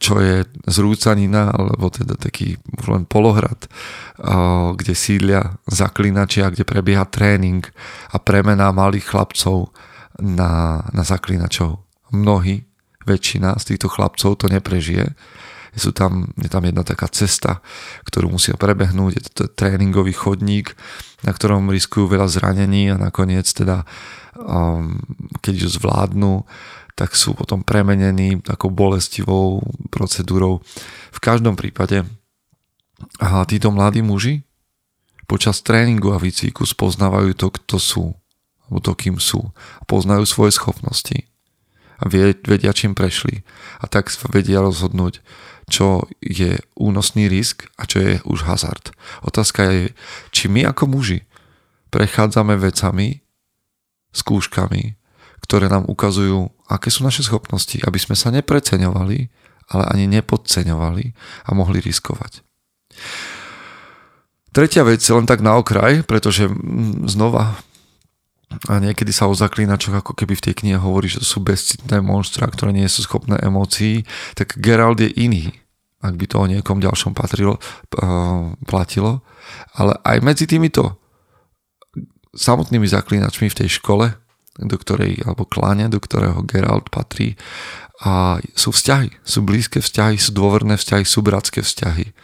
čo 0.00 0.18
je 0.18 0.44
zrúcanina, 0.66 1.52
alebo 1.52 1.92
teda 1.92 2.16
taký 2.18 2.58
len 2.88 3.04
polohrad, 3.06 3.68
kde 4.74 4.94
sídlia 4.96 5.60
zaklinačia, 5.68 6.50
kde 6.50 6.66
prebieha 6.66 7.06
tréning 7.06 7.62
a 8.10 8.16
premena 8.18 8.72
malých 8.74 9.14
chlapcov 9.14 9.70
na, 10.20 10.84
na 10.94 11.02
zaklinačov. 11.02 11.82
Mnohí, 12.14 12.66
väčšina 13.04 13.56
z 13.60 13.74
týchto 13.74 13.88
chlapcov 13.92 14.38
to 14.40 14.46
neprežije. 14.48 15.12
Sú 15.74 15.90
tam, 15.90 16.30
je 16.38 16.46
tam 16.46 16.62
jedna 16.62 16.86
taká 16.86 17.10
cesta, 17.10 17.58
ktorú 18.06 18.30
musia 18.30 18.54
prebehnúť, 18.54 19.12
je 19.18 19.22
to 19.34 19.44
tréningový 19.50 20.14
chodník, 20.14 20.78
na 21.26 21.34
ktorom 21.34 21.66
riskujú 21.66 22.06
veľa 22.06 22.30
zranení 22.30 22.94
a 22.94 23.00
nakoniec 23.00 23.50
teda, 23.50 23.82
um, 24.38 25.02
keď 25.42 25.66
ju 25.66 25.68
zvládnu, 25.74 26.46
tak 26.94 27.18
sú 27.18 27.34
potom 27.34 27.66
premenení 27.66 28.38
takou 28.38 28.70
bolestivou 28.70 29.66
procedúrou. 29.90 30.62
V 31.10 31.18
každom 31.18 31.58
prípade 31.58 32.06
a 33.18 33.42
títo 33.42 33.74
mladí 33.74 33.98
muži 33.98 34.46
počas 35.26 35.58
tréningu 35.58 36.14
a 36.14 36.22
výcviku 36.22 36.62
spoznávajú 36.62 37.34
to, 37.34 37.50
kto 37.50 37.76
sú, 37.82 38.04
alebo 38.66 38.78
to, 38.80 38.92
kým 38.96 39.16
sú. 39.20 39.52
Poznajú 39.84 40.24
svoje 40.24 40.56
schopnosti 40.56 41.28
a 41.98 42.10
vedia, 42.10 42.74
čím 42.74 42.92
prešli. 42.96 43.46
A 43.78 43.86
tak 43.86 44.10
vedia 44.28 44.60
rozhodnúť, 44.64 45.22
čo 45.70 46.04
je 46.20 46.60
únosný 46.76 47.30
risk 47.30 47.70
a 47.78 47.86
čo 47.86 48.02
je 48.02 48.12
už 48.26 48.44
hazard. 48.44 48.92
Otázka 49.24 49.64
je, 49.70 49.82
či 50.34 50.50
my 50.50 50.68
ako 50.68 50.90
muži 50.90 51.24
prechádzame 51.94 52.58
vecami, 52.58 53.22
skúškami, 54.10 54.98
ktoré 55.46 55.70
nám 55.70 55.86
ukazujú, 55.86 56.50
aké 56.66 56.90
sú 56.90 57.06
naše 57.06 57.22
schopnosti, 57.22 57.78
aby 57.86 57.98
sme 58.00 58.18
sa 58.18 58.34
nepreceňovali, 58.34 59.18
ale 59.70 59.84
ani 59.94 60.04
nepodceňovali 60.10 61.04
a 61.46 61.50
mohli 61.54 61.78
riskovať. 61.80 62.42
Tretia 64.54 64.86
vec, 64.86 65.02
len 65.02 65.26
tak 65.26 65.42
na 65.42 65.58
okraj, 65.58 66.06
pretože 66.06 66.46
mm, 66.46 67.10
znova 67.10 67.58
a 68.68 68.78
niekedy 68.78 69.10
sa 69.10 69.26
o 69.26 69.34
zaklínačoch 69.34 70.04
ako 70.04 70.12
keby 70.14 70.38
v 70.38 70.44
tej 70.50 70.54
knihe 70.62 70.78
hovorí, 70.78 71.10
že 71.10 71.24
sú 71.24 71.42
bezcitné 71.42 72.00
monstra, 72.04 72.46
ktoré 72.46 72.70
nie 72.70 72.86
sú 72.86 73.02
schopné 73.02 73.40
emócií, 73.42 74.06
tak 74.38 74.56
Gerald 74.60 75.02
je 75.02 75.10
iný, 75.16 75.50
ak 76.04 76.14
by 76.14 76.26
to 76.28 76.36
o 76.38 76.46
niekom 76.46 76.78
ďalšom 76.78 77.16
patrilo, 77.16 77.58
uh, 77.58 78.52
platilo. 78.68 79.24
Ale 79.74 79.96
aj 80.04 80.18
medzi 80.22 80.44
týmito 80.44 81.00
samotnými 82.36 82.86
zaklínačmi 82.86 83.50
v 83.50 83.58
tej 83.64 83.80
škole 83.80 84.12
do 84.60 84.76
ktorej, 84.78 85.18
alebo 85.26 85.42
kláňa, 85.42 85.90
do 85.90 85.98
ktorého 85.98 86.38
Geralt 86.46 86.86
patrí. 86.94 87.34
A 88.06 88.38
sú 88.54 88.70
vzťahy, 88.70 89.10
sú 89.26 89.42
blízke 89.42 89.82
vzťahy, 89.82 90.14
sú 90.18 90.30
dôverné 90.30 90.78
vzťahy, 90.78 91.02
sú 91.02 91.26
bratské 91.26 91.62
vzťahy. 91.64 92.14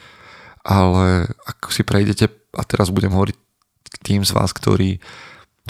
Ale 0.62 1.30
ak 1.46 1.72
si 1.74 1.82
prejdete, 1.82 2.30
a 2.54 2.62
teraz 2.66 2.94
budem 2.94 3.10
hovoriť 3.10 3.36
k 3.90 3.96
tým 4.02 4.22
z 4.22 4.30
vás, 4.30 4.54
ktorí 4.54 5.02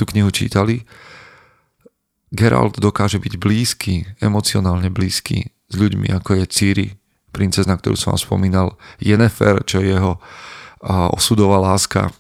tú 0.00 0.09
knihu 0.16 0.33
čítali, 0.33 0.88
Geralt 2.33 2.78
dokáže 2.78 3.19
byť 3.19 3.35
blízky, 3.37 4.07
emocionálne 4.23 4.88
blízky 4.88 5.50
s 5.69 5.75
ľuďmi, 5.75 6.14
ako 6.14 6.40
je 6.40 6.45
Ciri, 6.47 6.88
princezna, 7.35 7.75
ktorú 7.75 7.99
som 7.99 8.14
vám 8.14 8.23
spomínal, 8.23 8.66
Yennefer, 9.02 9.66
čo 9.66 9.83
je 9.83 9.92
jeho 9.92 10.23
osudová 11.12 11.61
láska, 11.61 12.14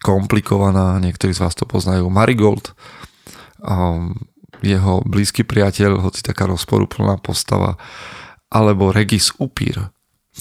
komplikovaná, 0.00 1.02
niektorí 1.02 1.34
z 1.34 1.42
vás 1.42 1.58
to 1.58 1.66
poznajú, 1.66 2.06
Marigold, 2.08 2.78
jeho 4.62 4.94
blízky 5.02 5.42
priateľ, 5.42 5.98
hoci 5.98 6.22
taká 6.22 6.46
rozporuplná 6.46 7.18
postava, 7.18 7.74
alebo 8.54 8.94
Regis 8.94 9.34
Upír, 9.36 9.90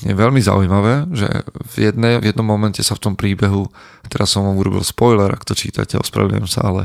je 0.01 0.09
veľmi 0.09 0.41
zaujímavé, 0.41 1.05
že 1.13 1.29
v, 1.77 1.93
jednej, 1.93 2.17
v 2.17 2.33
jednom 2.33 2.49
momente 2.49 2.81
sa 2.81 2.97
v 2.97 3.03
tom 3.05 3.13
príbehu, 3.13 3.69
teraz 4.09 4.33
som 4.33 4.41
vám 4.41 4.57
urobil 4.57 4.81
spoiler, 4.81 5.29
ak 5.29 5.45
to 5.45 5.53
čítate, 5.53 6.01
ospravedlňujem 6.01 6.49
sa, 6.49 6.65
ale 6.65 6.83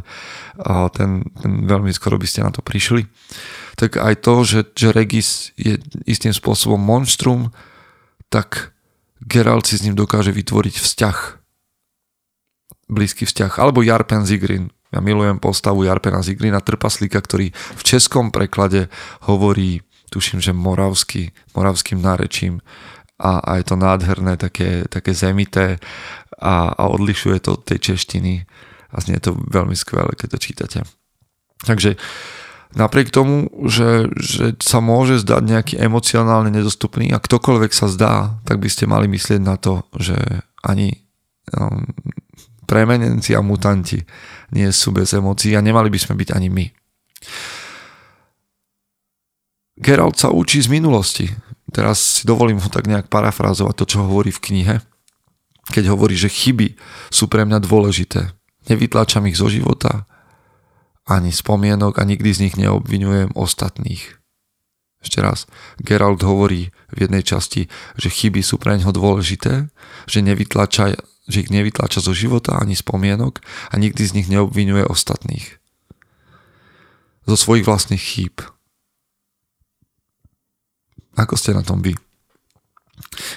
ten, 0.92 1.24
ten 1.40 1.64
veľmi 1.64 1.88
skoro 1.88 2.20
by 2.20 2.28
ste 2.28 2.44
na 2.44 2.52
to 2.52 2.60
prišli, 2.60 3.08
tak 3.80 3.96
aj 3.96 4.20
to, 4.20 4.44
že, 4.44 4.60
že 4.76 4.92
Regis 4.92 5.56
je 5.56 5.80
istým 6.04 6.36
spôsobom 6.36 6.76
monstrum, 6.76 7.48
tak 8.28 8.76
Geralt 9.24 9.66
si 9.66 9.80
s 9.80 9.84
ním 9.88 9.96
dokáže 9.96 10.30
vytvoriť 10.30 10.76
vzťah. 10.78 11.18
Blízky 12.92 13.26
vzťah. 13.26 13.58
Alebo 13.58 13.82
Jarpen 13.82 14.22
Zigrin. 14.22 14.70
Ja 14.88 15.04
milujem 15.04 15.36
postavu 15.36 15.84
Jarpena 15.84 16.24
Zigrina, 16.24 16.64
trpaslíka, 16.64 17.20
ktorý 17.20 17.52
v 17.52 17.82
českom 17.82 18.32
preklade 18.32 18.88
hovorí, 19.28 19.84
tuším, 20.08 20.40
že 20.40 20.56
moravský, 20.56 21.36
moravským 21.52 22.00
nárečím 22.00 22.64
a, 23.18 23.42
a 23.42 23.50
je 23.58 23.64
to 23.66 23.76
nádherné, 23.76 24.38
také, 24.38 24.86
také 24.86 25.10
zemité 25.14 25.82
a, 26.38 26.70
a 26.70 26.82
odlišuje 26.86 27.42
to 27.42 27.58
od 27.58 27.66
tej 27.66 27.92
češtiny 27.92 28.46
a 28.94 28.96
znie 29.02 29.18
to 29.18 29.34
veľmi 29.34 29.74
skvelé, 29.74 30.14
keď 30.14 30.28
to 30.34 30.38
čítate. 30.38 30.80
Takže 31.66 31.98
napriek 32.78 33.10
tomu, 33.10 33.50
že, 33.66 34.06
že 34.16 34.54
sa 34.62 34.78
môže 34.78 35.18
zdať 35.20 35.42
nejaký 35.44 35.74
emocionálne 35.82 36.54
nedostupný 36.54 37.10
a 37.10 37.18
ktokoľvek 37.18 37.72
sa 37.74 37.90
zdá, 37.90 38.38
tak 38.46 38.62
by 38.62 38.68
ste 38.70 38.86
mali 38.86 39.10
myslieť 39.10 39.40
na 39.42 39.58
to, 39.58 39.82
že 39.98 40.16
ani 40.62 40.94
um, 41.52 41.84
premenenci 42.68 43.32
a 43.34 43.40
mutanti 43.40 44.04
nie 44.52 44.68
sú 44.70 44.92
bez 44.92 45.12
emócií 45.16 45.56
a 45.56 45.64
nemali 45.64 45.88
by 45.88 45.98
sme 45.98 46.14
byť 46.20 46.28
ani 46.36 46.48
my. 46.52 46.66
Geralt 49.78 50.18
sa 50.18 50.34
učí 50.34 50.58
z 50.60 50.68
minulosti. 50.68 51.30
Teraz 51.68 52.20
si 52.20 52.22
dovolím 52.24 52.60
ho 52.64 52.68
tak 52.72 52.88
nejak 52.88 53.12
parafrázovať 53.12 53.74
to, 53.76 53.84
čo 53.84 53.98
hovorí 54.08 54.32
v 54.32 54.40
knihe. 54.40 54.76
Keď 55.68 55.84
hovorí, 55.92 56.16
že 56.16 56.32
chyby 56.32 56.80
sú 57.12 57.28
pre 57.28 57.44
mňa 57.44 57.60
dôležité. 57.60 58.32
Nevytláčam 58.72 59.28
ich 59.28 59.36
zo 59.36 59.52
života, 59.52 60.08
ani 61.08 61.32
spomienok 61.32 62.00
a 62.00 62.02
nikdy 62.04 62.30
z 62.32 62.42
nich 62.48 62.54
neobvinujem 62.60 63.32
ostatných. 63.32 64.20
Ešte 64.98 65.22
raz, 65.22 65.46
Geralt 65.78 66.20
hovorí 66.26 66.74
v 66.90 67.06
jednej 67.06 67.22
časti, 67.22 67.70
že 67.96 68.10
chyby 68.10 68.42
sú 68.42 68.58
pre 68.58 68.76
neho 68.76 68.90
dôležité, 68.90 69.70
že, 70.10 70.20
nevytlača, 70.20 70.98
že 71.30 71.38
ich 71.46 71.54
nevytláča 71.54 72.02
zo 72.02 72.10
života 72.10 72.58
ani 72.58 72.74
spomienok 72.74 73.40
a 73.70 73.74
nikdy 73.78 74.02
z 74.04 74.14
nich 74.18 74.28
neobvinuje 74.28 74.84
ostatných. 74.84 75.62
Zo 77.30 77.36
svojich 77.38 77.64
vlastných 77.68 78.00
chýb. 78.00 78.42
Ako 81.18 81.34
ste 81.34 81.50
na 81.50 81.66
tom 81.66 81.82
vy? 81.82 81.98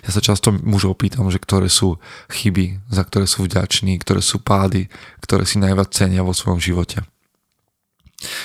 Ja 0.05 0.09
sa 0.13 0.21
často 0.21 0.53
mužov 0.53 1.01
pýtam, 1.01 1.29
že 1.33 1.41
ktoré 1.41 1.69
sú 1.69 1.97
chyby, 2.29 2.81
za 2.89 3.01
ktoré 3.05 3.25
sú 3.25 3.45
vďační, 3.45 3.97
ktoré 4.01 4.21
sú 4.21 4.41
pády, 4.41 4.89
ktoré 5.21 5.45
si 5.45 5.57
najviac 5.57 5.89
cenia 5.93 6.25
vo 6.25 6.33
svojom 6.33 6.61
živote. 6.61 7.01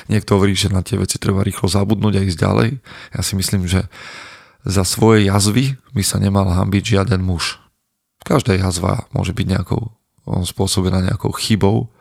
Niekto 0.08 0.40
hovorí, 0.40 0.56
že 0.56 0.72
na 0.72 0.80
tie 0.80 0.96
veci 0.96 1.20
treba 1.20 1.44
rýchlo 1.44 1.68
zabudnúť 1.68 2.20
a 2.20 2.24
ísť 2.24 2.40
ďalej. 2.40 2.70
Ja 3.12 3.20
si 3.20 3.36
myslím, 3.36 3.68
že 3.68 3.88
za 4.64 4.84
svoje 4.88 5.28
jazvy 5.28 5.76
by 5.92 6.02
sa 6.04 6.16
nemal 6.16 6.48
hambiť 6.48 6.96
žiaden 6.96 7.20
muž. 7.20 7.60
Každá 8.24 8.56
jazva 8.56 9.04
môže 9.12 9.36
byť 9.36 9.46
nejakou 9.46 9.92
spôsobená 10.26 11.04
nejakou 11.04 11.30
chybou. 11.36 11.92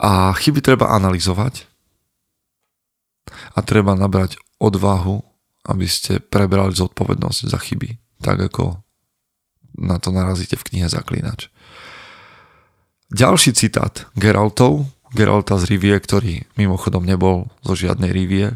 A 0.00 0.32
chyby 0.32 0.64
treba 0.64 0.96
analyzovať 0.96 1.68
a 3.52 3.60
treba 3.60 3.92
nabrať 3.92 4.40
odvahu 4.56 5.29
aby 5.68 5.86
ste 5.88 6.22
prebrali 6.22 6.72
zodpovednosť 6.72 7.40
za 7.48 7.58
chyby, 7.60 8.00
tak 8.24 8.40
ako 8.52 8.80
na 9.80 10.00
to 10.00 10.12
narazíte 10.12 10.56
v 10.56 10.66
knihe 10.72 10.86
Zaklínač. 10.88 11.52
Ďalší 13.10 13.52
citát 13.58 14.06
Geraltov, 14.14 14.86
Geralta 15.10 15.58
z 15.58 15.66
Rivie, 15.74 15.98
ktorý 15.98 16.46
mimochodom 16.54 17.02
nebol 17.02 17.50
zo 17.66 17.74
žiadnej 17.74 18.14
Rivie. 18.14 18.54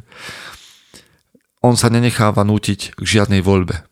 On 1.59 1.75
sa 1.75 1.91
nenecháva 1.91 2.47
nútiť 2.47 2.95
k 2.95 3.03
žiadnej 3.03 3.43
voľbe. 3.43 3.83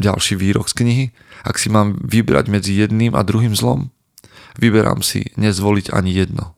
Ďalší 0.00 0.38
výrok 0.38 0.72
z 0.72 0.74
knihy. 0.78 1.04
Ak 1.44 1.60
si 1.60 1.68
mám 1.68 2.00
vybrať 2.00 2.48
medzi 2.48 2.72
jedným 2.72 3.12
a 3.12 3.20
druhým 3.26 3.52
zlom, 3.52 3.92
vyberám 4.56 5.04
si 5.04 5.28
nezvoliť 5.36 5.92
ani 5.92 6.16
jedno. 6.16 6.56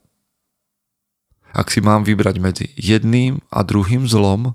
Ak 1.50 1.74
si 1.74 1.82
mám 1.82 2.06
vybrať 2.06 2.36
medzi 2.38 2.66
jedným 2.78 3.42
a 3.50 3.66
druhým 3.66 4.06
zlom, 4.06 4.54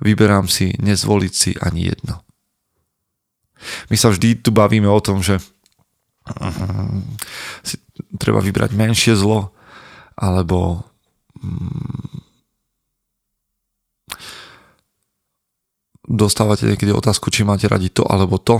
vyberám 0.00 0.48
si 0.48 0.74
nezvoliť 0.80 1.32
si 1.32 1.50
ani 1.60 1.92
jedno. 1.92 2.24
My 3.92 3.96
sa 3.96 4.08
vždy 4.08 4.40
tu 4.40 4.50
bavíme 4.50 4.88
o 4.88 5.00
tom, 5.04 5.20
že 5.20 5.36
mm, 6.28 7.20
si 7.60 7.76
treba 8.16 8.40
vybrať 8.40 8.72
menšie 8.72 9.12
zlo, 9.14 9.52
alebo 10.16 10.84
mm, 11.36 12.20
dostávate 16.10 16.66
niekedy 16.66 16.90
otázku, 16.90 17.30
či 17.30 17.46
máte 17.46 17.70
radi 17.70 17.92
to 17.92 18.02
alebo 18.02 18.40
to, 18.40 18.58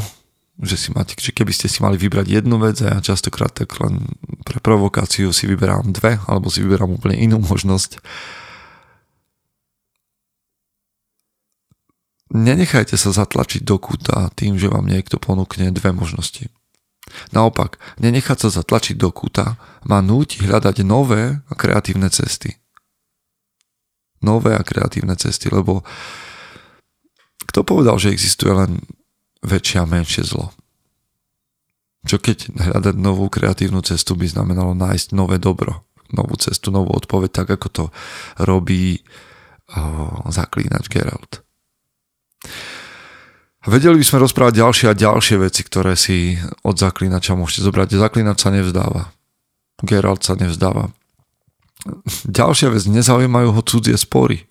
že, 0.61 0.77
si 0.77 0.89
máte, 0.93 1.17
že 1.17 1.33
keby 1.33 1.51
ste 1.57 1.67
si 1.67 1.81
mali 1.81 1.97
vybrať 1.97 2.27
jednu 2.29 2.61
vec 2.61 2.79
a 2.85 2.97
ja 2.97 2.99
častokrát 3.01 3.51
tak 3.51 3.73
len 3.81 4.07
pre 4.45 4.61
provokáciu 4.61 5.33
si 5.33 5.49
vyberám 5.49 5.91
dve, 5.91 6.21
alebo 6.29 6.53
si 6.53 6.61
vyberám 6.61 7.01
úplne 7.01 7.17
inú 7.17 7.41
možnosť, 7.41 7.99
Nenechajte 12.31 12.95
sa 12.95 13.11
zatlačiť 13.11 13.67
do 13.67 13.83
kúta 13.83 14.31
tým, 14.39 14.55
že 14.55 14.71
vám 14.71 14.87
niekto 14.87 15.19
ponúkne 15.19 15.75
dve 15.75 15.91
možnosti. 15.91 16.47
Naopak, 17.35 17.83
nenechať 17.99 18.47
sa 18.47 18.63
zatlačiť 18.63 18.95
do 18.95 19.11
kúta 19.11 19.59
má 19.83 19.99
núti 19.99 20.39
hľadať 20.47 20.87
nové 20.87 21.43
a 21.51 21.53
kreatívne 21.59 22.07
cesty. 22.07 22.55
Nové 24.23 24.55
a 24.55 24.63
kreatívne 24.63 25.19
cesty, 25.19 25.51
lebo 25.51 25.83
kto 27.51 27.67
povedal, 27.67 27.99
že 27.99 28.15
existuje 28.15 28.55
len 28.55 28.79
väčšie 29.43 29.83
a 29.83 29.91
menšie 29.91 30.23
zlo? 30.23 30.55
Čo 32.07 32.23
keď 32.23 32.55
hľadať 32.55 32.95
novú 32.95 33.27
kreatívnu 33.27 33.83
cestu 33.83 34.15
by 34.15 34.31
znamenalo 34.31 34.73
nájsť 34.73 35.19
nové 35.19 35.43
dobro, 35.43 35.85
novú 36.15 36.39
cestu, 36.39 36.71
novú 36.71 36.95
odpoveď, 36.95 37.31
tak 37.43 37.49
ako 37.59 37.69
to 37.69 37.85
robí 38.39 39.03
oh, 39.75 40.25
zaklínač 40.31 40.87
Geralt. 40.87 41.43
Vedeli 43.61 44.01
by 44.01 44.05
sme 44.09 44.25
rozprávať 44.25 44.55
ďalšie 44.57 44.87
a 44.89 44.97
ďalšie 44.97 45.37
veci, 45.37 45.61
ktoré 45.61 45.93
si 45.93 46.41
od 46.65 46.81
zaklinača 46.81 47.37
môžete 47.37 47.69
zobrať. 47.69 48.01
Zaklinač 48.01 48.41
sa 48.41 48.49
nevzdáva. 48.49 49.13
Geralt 49.85 50.25
sa 50.25 50.33
nevzdáva. 50.33 50.89
Ďalšia 52.25 52.73
vec, 52.73 52.85
nezaujímajú 52.89 53.53
ho 53.53 53.63
cudzie 53.65 53.97
spory. 54.01 54.49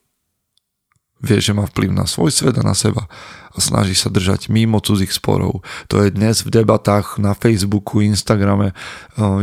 Vie, 1.19 1.38
že 1.41 1.52
má 1.52 1.67
vplyv 1.67 1.91
na 1.91 2.08
svoj 2.08 2.32
svet 2.32 2.56
a 2.58 2.63
na 2.63 2.71
seba 2.71 3.12
a 3.52 3.58
snaží 3.58 3.97
sa 3.97 4.08
držať 4.08 4.47
mimo 4.47 4.80
cudzích 4.80 5.12
sporov. 5.12 5.65
To 5.91 5.99
je 6.06 6.13
dnes 6.13 6.45
v 6.45 6.54
debatách 6.54 7.19
na 7.19 7.36
Facebooku, 7.36 7.99
Instagrame, 7.99 8.71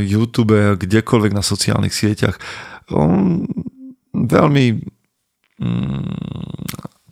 YouTube, 0.01 0.79
kdekoľvek 0.79 1.33
na 1.37 1.45
sociálnych 1.45 1.93
sieťach. 1.93 2.41
Veľmi 4.15 4.65
mm, 5.61 6.17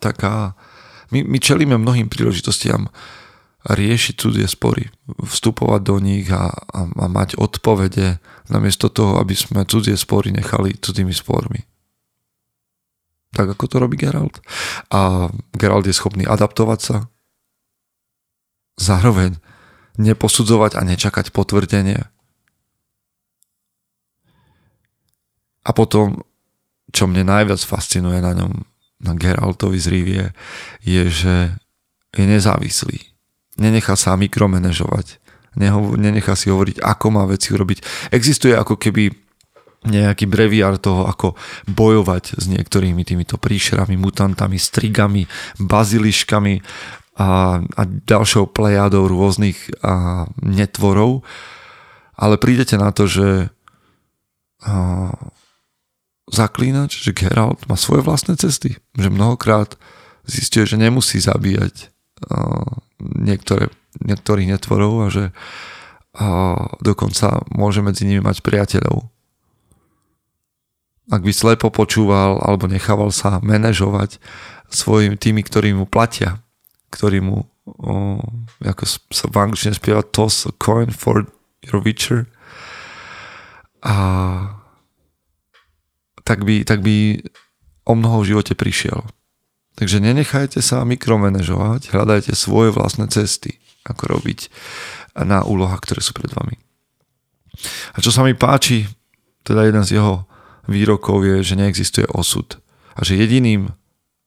taká 0.01 0.57
my, 1.15 1.23
my 1.23 1.37
čelíme 1.39 1.79
mnohým 1.79 2.11
príležitostiam 2.11 2.91
riešiť 3.65 4.13
cudzie 4.19 4.45
spory, 4.45 4.91
vstupovať 5.23 5.81
do 5.81 5.95
nich 6.03 6.27
a, 6.29 6.51
a, 6.51 6.79
a 6.91 7.05
mať 7.07 7.39
odpovede 7.39 8.19
namiesto 8.51 8.91
toho, 8.91 9.17
aby 9.17 9.33
sme 9.33 9.63
cudzie 9.63 9.95
spory 9.95 10.35
nechali 10.35 10.75
cudzými 10.75 11.15
spormi. 11.15 11.63
Tak 13.31 13.55
ako 13.55 13.65
to 13.65 13.75
robí 13.79 13.95
Geralt. 13.95 14.43
A 14.91 15.31
Geralt 15.55 15.87
je 15.87 15.95
schopný 15.95 16.27
adaptovať 16.27 16.79
sa, 16.83 16.97
zároveň 18.75 19.39
neposudzovať 19.95 20.75
a 20.75 20.81
nečakať 20.83 21.31
potvrdenie. 21.31 22.03
A 25.65 25.69
potom, 25.73 26.21
čo 26.93 27.09
mne 27.09 27.25
najviac 27.25 27.63
fascinuje 27.65 28.21
na 28.21 28.37
ňom, 28.37 28.74
na 29.01 29.13
Geraltovi 29.15 29.79
z 29.79 29.87
Rivie 29.91 30.25
je, 30.83 31.03
že 31.11 31.35
je 32.15 32.23
nezávislý. 32.23 33.11
Nenechá 33.59 33.95
sa 33.99 34.15
mikromanežovať. 34.15 35.19
Nenechá 35.55 36.35
si 36.35 36.51
hovoriť, 36.51 36.83
ako 36.83 37.05
má 37.15 37.23
veci 37.27 37.55
urobiť. 37.55 38.11
Existuje 38.11 38.51
ako 38.51 38.75
keby 38.75 39.11
nejaký 39.85 40.25
breviár 40.25 40.81
toho, 40.81 41.05
ako 41.05 41.37
bojovať 41.69 42.41
s 42.41 42.45
niektorými 42.49 43.05
týmito 43.05 43.37
príšerami, 43.37 43.95
mutantami, 43.95 44.57
strigami, 44.57 45.29
baziliškami 45.61 46.55
a, 47.21 47.61
a 47.61 47.81
ďalšou 47.85 48.51
plejádou 48.51 49.07
rôznych 49.07 49.71
a, 49.79 50.25
netvorov. 50.41 51.23
Ale 52.17 52.41
prídete 52.41 52.75
na 52.75 52.89
to, 52.91 53.05
že 53.07 53.27
a, 54.65 55.13
zaklínač, 56.29 57.01
že 57.01 57.13
Geralt 57.13 57.65
má 57.69 57.77
svoje 57.77 58.01
vlastné 58.01 58.37
cesty. 58.39 58.77
Že 58.97 59.13
mnohokrát 59.13 59.77
zistuje, 60.25 60.65
že 60.65 60.81
nemusí 60.81 61.21
zabíjať 61.21 61.89
a, 62.31 62.63
niektoré, 62.99 63.69
niektorých 64.01 64.49
netvorov 64.57 64.93
a 65.05 65.07
že 65.13 65.25
a 66.15 66.55
dokonca 66.79 67.43
môže 67.51 67.83
medzi 67.83 68.07
nimi 68.07 68.23
mať 68.23 68.39
priateľov 68.39 69.11
ak 71.09 71.21
by 71.21 71.33
slepo 71.33 71.69
počúval 71.69 72.41
alebo 72.41 72.65
nechával 72.65 73.13
sa 73.13 73.37
manažovať 73.37 74.17
svojimi 74.73 75.17
tými, 75.17 75.45
ktorí 75.45 75.77
mu 75.77 75.85
platia, 75.85 76.41
ktorí 76.89 77.21
mu, 77.21 77.45
o, 77.69 78.17
ako 78.65 78.83
sa 79.13 79.29
v 79.29 79.35
angličtine 79.37 79.77
spieva, 79.77 80.01
toss 80.01 80.49
a 80.49 80.53
coin 80.57 80.89
for 80.89 81.29
your 81.61 81.77
witcher. 81.85 82.25
A 83.85 83.93
tak 86.25 86.43
by, 86.43 86.65
tak 86.65 86.81
by 86.81 87.21
o 87.85 87.93
mnoho 87.93 88.25
v 88.25 88.35
živote 88.35 88.57
prišiel. 88.57 89.05
Takže 89.77 90.01
nenechajte 90.01 90.59
sa 90.59 90.81
mikromanežovať, 90.87 91.93
hľadajte 91.93 92.33
svoje 92.33 92.73
vlastné 92.73 93.11
cesty, 93.11 93.61
ako 93.85 94.19
robiť 94.19 94.49
na 95.15 95.45
úlohách, 95.45 95.85
ktoré 95.85 96.01
sú 96.01 96.11
pred 96.17 96.31
vami. 96.33 96.57
A 97.95 98.01
čo 98.01 98.11
sa 98.11 98.25
mi 98.25 98.35
páči, 98.35 98.89
teda 99.45 99.67
jeden 99.67 99.83
z 99.85 100.01
jeho 100.01 100.25
výrokov 100.65 101.23
je, 101.23 101.45
že 101.45 101.59
neexistuje 101.59 102.09
osud. 102.09 102.57
A 102.97 103.05
že 103.05 103.19
jediným 103.19 103.75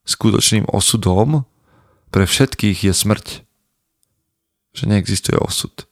skutočným 0.07 0.69
osudom 0.71 1.45
pre 2.15 2.25
všetkých 2.25 2.89
je 2.89 2.95
smrť. 2.95 3.27
Že 4.73 4.85
neexistuje 4.95 5.37
osud. 5.37 5.89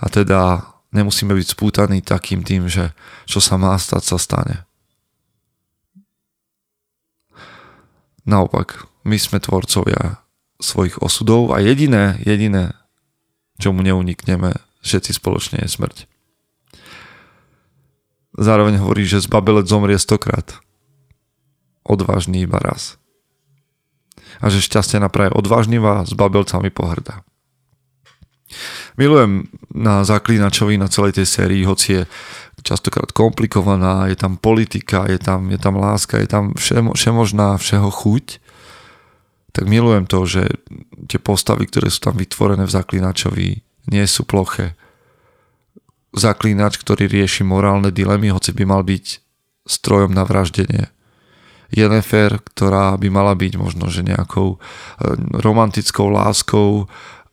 A 0.00 0.08
teda 0.08 0.72
nemusíme 0.92 1.32
byť 1.36 1.46
spútaní 1.52 2.00
takým 2.00 2.44
tým, 2.44 2.68
že 2.70 2.96
čo 3.28 3.40
sa 3.40 3.60
má 3.60 3.76
stať, 3.76 4.02
sa 4.04 4.18
stane. 4.20 4.56
Naopak, 8.28 8.84
my 9.08 9.16
sme 9.16 9.40
tvorcovia 9.40 10.20
svojich 10.60 11.00
osudov 11.00 11.56
a 11.56 11.64
jediné, 11.64 12.20
jediné, 12.20 12.76
čomu 13.56 13.80
neunikneme 13.80 14.52
všetci 14.82 15.16
spoločne 15.16 15.64
je 15.64 15.68
smrť. 15.68 15.96
Zároveň 18.38 18.78
hovorí, 18.78 19.02
že 19.02 19.24
zbabelec 19.24 19.66
zomrie 19.66 19.98
stokrát. 19.98 20.62
Odvážny 21.82 22.46
iba 22.46 22.60
raz. 22.62 23.00
A 24.38 24.46
že 24.52 24.62
šťastie 24.62 25.02
napraje 25.02 25.34
odvážny 25.34 25.82
a 25.82 26.06
s 26.06 26.14
babelcami 26.14 26.70
pohrdá. 26.70 27.26
Milujem 28.98 29.46
na 29.70 30.02
zaklínačovi 30.02 30.74
na 30.74 30.90
celej 30.90 31.22
tej 31.22 31.26
sérii, 31.30 31.62
hoci 31.62 32.02
je 32.02 32.02
častokrát 32.66 33.14
komplikovaná, 33.14 34.10
je 34.10 34.18
tam 34.18 34.34
politika, 34.34 35.06
je 35.06 35.22
tam, 35.22 35.46
je 35.54 35.58
tam 35.58 35.78
láska, 35.78 36.18
je 36.18 36.26
tam 36.26 36.50
všemo, 36.58 36.98
všemožná, 36.98 37.54
všeho 37.54 37.86
chuť, 37.94 38.42
tak 39.54 39.70
milujem 39.70 40.04
to, 40.10 40.26
že 40.26 40.42
tie 41.06 41.22
postavy, 41.22 41.70
ktoré 41.70 41.94
sú 41.94 42.10
tam 42.10 42.18
vytvorené 42.18 42.66
v 42.66 42.74
zaklínačovi, 42.74 43.48
nie 43.88 44.04
sú 44.10 44.26
ploché, 44.26 44.74
zaklínač, 46.10 46.82
ktorý 46.82 47.06
rieši 47.06 47.46
morálne 47.46 47.94
dilemy, 47.94 48.34
hoci 48.34 48.50
by 48.50 48.64
mal 48.66 48.82
byť 48.82 49.22
strojom 49.68 50.10
na 50.10 50.26
vraždenie. 50.26 50.90
Jennifer, 51.68 52.40
ktorá 52.40 52.96
by 52.96 53.08
mala 53.12 53.36
byť 53.36 53.52
možno 53.60 53.92
že 53.92 54.00
nejakou 54.00 54.56
e, 54.56 54.58
romantickou 55.44 56.08
láskou 56.08 56.88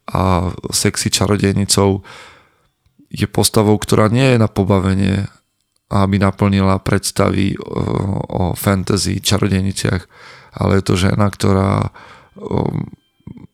a 0.09 0.53
sexy 0.69 1.09
čarodejnicou, 1.09 2.05
je 3.09 3.27
postavou, 3.31 3.77
ktorá 3.79 4.11
nie 4.11 4.35
je 4.35 4.37
na 4.41 4.49
pobavenie, 4.51 5.25
aby 5.89 6.17
naplnila 6.19 6.81
predstavy 6.81 7.55
o, 7.55 7.61
o 8.25 8.43
fantasy 8.57 9.21
čarodejniciach, 9.21 10.03
ale 10.59 10.81
je 10.81 10.83
to 10.83 10.95
žena, 10.97 11.29
ktorá 11.29 11.93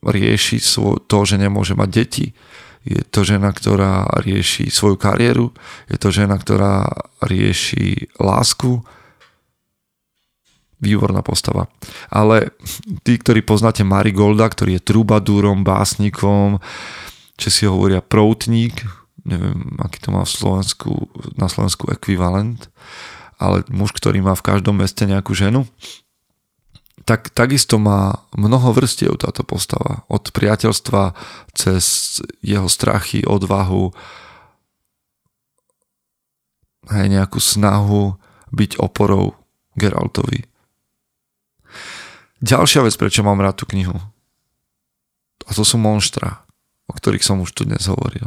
rieši 0.01 0.57
to, 1.05 1.19
že 1.27 1.37
nemôže 1.37 1.77
mať 1.77 1.89
deti, 1.91 2.27
je 2.81 3.05
to 3.05 3.21
žena, 3.21 3.53
ktorá 3.53 4.09
rieši 4.25 4.73
svoju 4.73 4.97
kariéru, 4.97 5.53
je 5.85 5.97
to 6.01 6.09
žena, 6.09 6.33
ktorá 6.33 6.89
rieši 7.21 8.09
lásku, 8.17 8.81
výborná 10.81 11.21
postava. 11.21 11.69
Ale 12.09 12.51
tí, 13.05 13.15
ktorí 13.21 13.45
poznáte 13.45 13.85
Marigolda, 13.85 14.49
ktorý 14.49 14.81
je 14.81 14.85
trubadúrom, 14.85 15.61
básnikom, 15.61 16.57
či 17.37 17.47
si 17.53 17.63
hovoria 17.69 18.01
proutník, 18.01 18.81
neviem, 19.23 19.77
aký 19.77 20.01
to 20.01 20.09
má 20.09 20.25
v 20.25 20.33
Slovensku, 20.33 20.91
na 21.37 21.45
Slovensku 21.45 21.87
ekvivalent, 21.93 22.67
ale 23.37 23.65
muž, 23.69 23.93
ktorý 23.93 24.21
má 24.21 24.33
v 24.33 24.45
každom 24.45 24.81
meste 24.81 25.05
nejakú 25.05 25.33
ženu, 25.37 25.69
tak 27.05 27.33
takisto 27.33 27.81
má 27.81 28.21
mnoho 28.37 28.73
vrstiev 28.77 29.17
táto 29.17 29.41
postava. 29.41 30.05
Od 30.05 30.21
priateľstva 30.29 31.17
cez 31.57 32.17
jeho 32.45 32.69
strachy, 32.69 33.25
odvahu, 33.25 33.89
aj 36.89 37.05
nejakú 37.09 37.41
snahu 37.41 38.17
byť 38.53 38.77
oporou 38.77 39.37
Geraltovi. 39.77 40.50
Ďalšia 42.41 42.81
vec, 42.81 42.97
prečo 42.97 43.21
mám 43.21 43.37
rád 43.37 43.61
tú 43.61 43.69
knihu. 43.69 43.93
A 45.45 45.51
to 45.53 45.61
sú 45.61 45.77
monštra, 45.77 46.41
o 46.89 46.93
ktorých 46.93 47.21
som 47.21 47.41
už 47.41 47.53
tu 47.53 47.69
dnes 47.69 47.85
hovoril. 47.85 48.25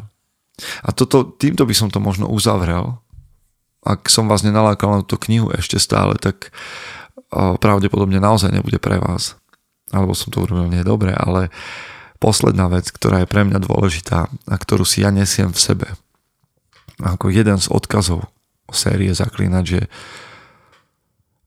A 0.86 0.94
toto, 0.94 1.26
týmto 1.26 1.66
by 1.66 1.74
som 1.74 1.90
to 1.90 1.98
možno 1.98 2.30
uzavrel. 2.30 3.02
Ak 3.82 4.06
som 4.06 4.30
vás 4.30 4.46
nenalákal 4.46 4.88
na 4.90 4.98
túto 5.02 5.18
knihu 5.26 5.50
ešte 5.50 5.82
stále, 5.82 6.14
tak 6.16 6.54
pravdepodobne 7.34 8.22
naozaj 8.22 8.54
nebude 8.54 8.78
pre 8.78 9.02
vás. 9.02 9.34
Alebo 9.90 10.14
som 10.14 10.30
to 10.30 10.46
urobil 10.46 10.70
nie 10.70 10.86
dobre, 10.86 11.10
ale 11.10 11.50
posledná 12.22 12.70
vec, 12.70 12.94
ktorá 12.94 13.26
je 13.26 13.30
pre 13.30 13.42
mňa 13.42 13.58
dôležitá 13.66 14.30
a 14.30 14.54
ktorú 14.54 14.86
si 14.86 15.02
ja 15.02 15.10
nesiem 15.10 15.50
v 15.50 15.58
sebe. 15.58 15.88
Ako 17.02 17.34
jeden 17.34 17.58
z 17.58 17.66
odkazov 17.66 18.30
série 18.74 19.14
Zaklínať, 19.14 19.64
že, 19.66 19.82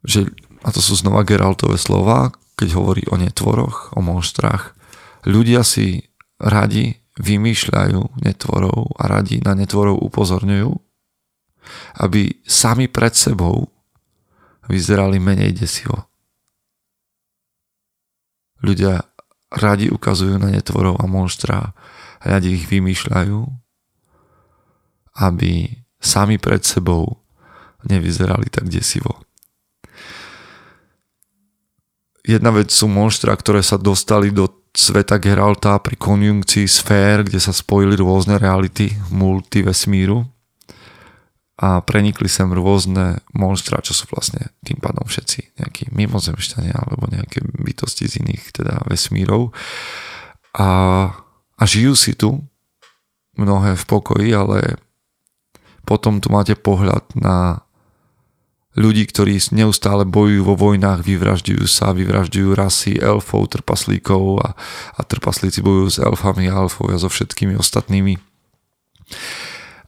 že 0.04 0.20
a 0.64 0.72
to 0.72 0.80
sú 0.80 0.96
znova 0.96 1.28
Geraltové 1.28 1.76
slova, 1.76 2.32
keď 2.58 2.70
hovorí 2.74 3.06
o 3.14 3.16
netvoroch, 3.22 3.94
o 3.94 4.02
monštrách. 4.02 4.74
Ľudia 5.30 5.62
si 5.62 6.10
radi 6.42 6.98
vymýšľajú 7.22 8.22
netvorov 8.26 8.98
a 8.98 9.10
radi 9.10 9.42
na 9.46 9.54
netvorov 9.54 10.02
upozorňujú, 10.02 10.74
aby 12.02 12.42
sami 12.46 12.90
pred 12.90 13.14
sebou 13.14 13.70
vyzerali 14.66 15.22
menej 15.22 15.54
desivo. 15.54 16.10
Ľudia 18.66 19.06
radi 19.54 19.94
ukazujú 19.94 20.42
na 20.42 20.50
netvorov 20.50 20.98
a 20.98 21.06
monštra, 21.06 21.78
radi 22.26 22.58
ich 22.58 22.66
vymýšľajú, 22.66 23.40
aby 25.18 25.54
sami 26.02 26.38
pred 26.38 26.62
sebou 26.66 27.22
nevyzerali 27.86 28.50
tak 28.50 28.70
desivo. 28.70 29.27
Jedna 32.28 32.52
vec 32.52 32.76
sú 32.76 32.92
monštra, 32.92 33.32
ktoré 33.40 33.64
sa 33.64 33.80
dostali 33.80 34.36
do 34.36 34.52
sveta 34.76 35.16
Geralta 35.16 35.80
pri 35.80 35.96
konjunkcii 35.96 36.68
sfér, 36.68 37.24
kde 37.24 37.40
sa 37.40 37.56
spojili 37.56 37.96
rôzne 37.96 38.36
reality 38.36 38.92
multivesmíru 39.10 40.28
a 41.58 41.82
prenikli 41.82 42.30
sem 42.30 42.46
rôzne 42.54 43.18
monstra, 43.34 43.82
čo 43.82 43.98
sú 43.98 44.06
vlastne 44.14 44.54
tým 44.62 44.78
pádom 44.78 45.08
všetci 45.10 45.58
nejakí 45.58 45.90
mimozemšťania 45.90 46.76
alebo 46.78 47.10
nejaké 47.10 47.42
bytosti 47.42 48.06
z 48.06 48.22
iných 48.22 48.44
teda 48.54 48.86
vesmírov. 48.86 49.50
A, 50.54 50.70
a 51.58 51.64
žijú 51.66 51.98
si 51.98 52.14
tu 52.14 52.46
mnohé 53.34 53.74
v 53.74 53.88
pokoji, 53.90 54.30
ale 54.38 54.78
potom 55.82 56.22
tu 56.22 56.30
máte 56.30 56.54
pohľad 56.54 57.08
na 57.18 57.66
ľudí, 58.78 59.10
ktorí 59.10 59.42
neustále 59.58 60.06
bojujú 60.06 60.54
vo 60.54 60.56
vojnách, 60.56 61.02
vyvražďujú 61.02 61.66
sa, 61.66 61.98
vyvražďujú 61.98 62.50
rasy 62.54 62.94
elfov, 63.02 63.50
trpaslíkov 63.50 64.46
a, 64.46 64.54
a 64.94 65.02
trpaslíci 65.02 65.66
bojujú 65.66 65.88
s 65.90 65.98
elfami 65.98 66.48
a 66.48 66.62
elfovia 66.62 67.02
so 67.02 67.10
všetkými 67.10 67.58
ostatnými. 67.58 68.22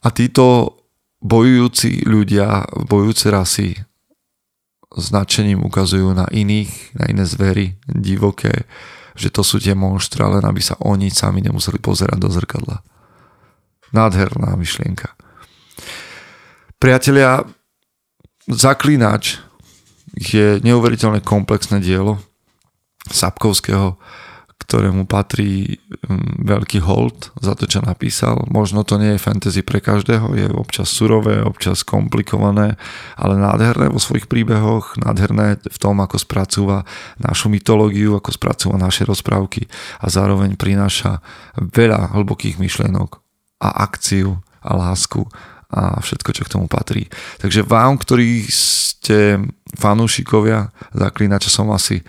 A 0.01 0.07
títo 0.09 0.75
bojujúci 1.21 2.09
ľudia, 2.09 2.65
bojujúce 2.89 3.29
rasy 3.29 3.77
značením 4.89 5.61
ukazujú 5.61 6.09
na 6.17 6.25
iných, 6.33 6.97
na 6.97 7.05
iné 7.05 7.23
zvery, 7.29 7.77
divoké, 7.85 8.65
že 9.13 9.29
to 9.29 9.45
sú 9.45 9.61
tie 9.61 9.77
monštra, 9.77 10.25
len 10.39 10.43
aby 10.47 10.63
sa 10.65 10.79
oni 10.81 11.13
sami 11.13 11.45
nemuseli 11.45 11.77
pozerať 11.77 12.17
do 12.17 12.29
zrkadla. 12.33 12.81
Nádherná 13.93 14.57
myšlienka. 14.57 15.13
Priatelia, 16.79 17.43
Zaklínač 18.49 19.37
je 20.17 20.57
neuveriteľne 20.65 21.21
komplexné 21.21 21.77
dielo 21.77 22.17
Sapkovského, 23.05 24.01
ktorému 24.57 25.05
patrí 25.05 25.77
mm, 25.77 26.45
veľký 26.45 26.81
hold 26.81 27.29
za 27.41 27.53
to, 27.53 27.69
čo 27.69 27.85
napísal. 27.85 28.45
Možno 28.49 28.81
to 28.81 28.97
nie 28.97 29.17
je 29.17 29.21
fantasy 29.21 29.61
pre 29.61 29.81
každého, 29.81 30.33
je 30.33 30.49
občas 30.49 30.89
surové, 30.89 31.45
občas 31.45 31.85
komplikované, 31.85 32.77
ale 33.17 33.33
nádherné 33.37 33.89
vo 33.89 34.01
svojich 34.01 34.25
príbehoch, 34.25 34.97
nádherné 34.97 35.61
v 35.61 35.77
tom, 35.77 36.01
ako 36.01 36.17
spracúva 36.17 36.89
našu 37.21 37.53
mytológiu, 37.53 38.17
ako 38.17 38.33
spracúva 38.33 38.81
naše 38.81 39.05
rozprávky 39.05 39.69
a 40.01 40.09
zároveň 40.09 40.57
prináša 40.57 41.21
veľa 41.57 42.17
hlbokých 42.17 42.57
myšlienok 42.57 43.21
a 43.61 43.85
akciu 43.85 44.41
a 44.61 44.73
lásku 44.73 45.25
a 45.69 46.01
všetko, 46.01 46.29
čo 46.33 46.43
k 46.45 46.53
tomu 46.57 46.65
patrí. 46.65 47.05
Takže 47.37 47.61
vám, 47.61 48.01
ktorí 48.01 48.49
ste 48.49 49.37
fanúšikovia 49.77 50.73
Zaklínača, 50.97 51.53
som 51.53 51.69
asi 51.69 52.01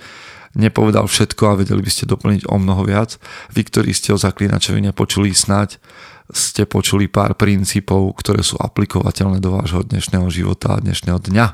nepovedal 0.57 1.07
všetko 1.07 1.42
a 1.46 1.59
vedeli 1.61 1.85
by 1.85 1.90
ste 1.92 2.11
doplniť 2.11 2.49
o 2.51 2.57
mnoho 2.59 2.83
viac. 2.83 3.20
Vy, 3.55 3.70
ktorí 3.70 3.94
ste 3.94 4.11
o 4.11 4.18
zaklínačovi 4.18 4.83
nepočuli 4.83 5.31
snať, 5.31 5.79
ste 6.31 6.66
počuli 6.66 7.07
pár 7.11 7.38
princípov, 7.38 8.18
ktoré 8.18 8.42
sú 8.42 8.59
aplikovateľné 8.59 9.38
do 9.42 9.55
vášho 9.55 9.83
dnešného 9.87 10.27
života 10.31 10.79
a 10.79 10.83
dnešného 10.83 11.18
dňa. 11.23 11.46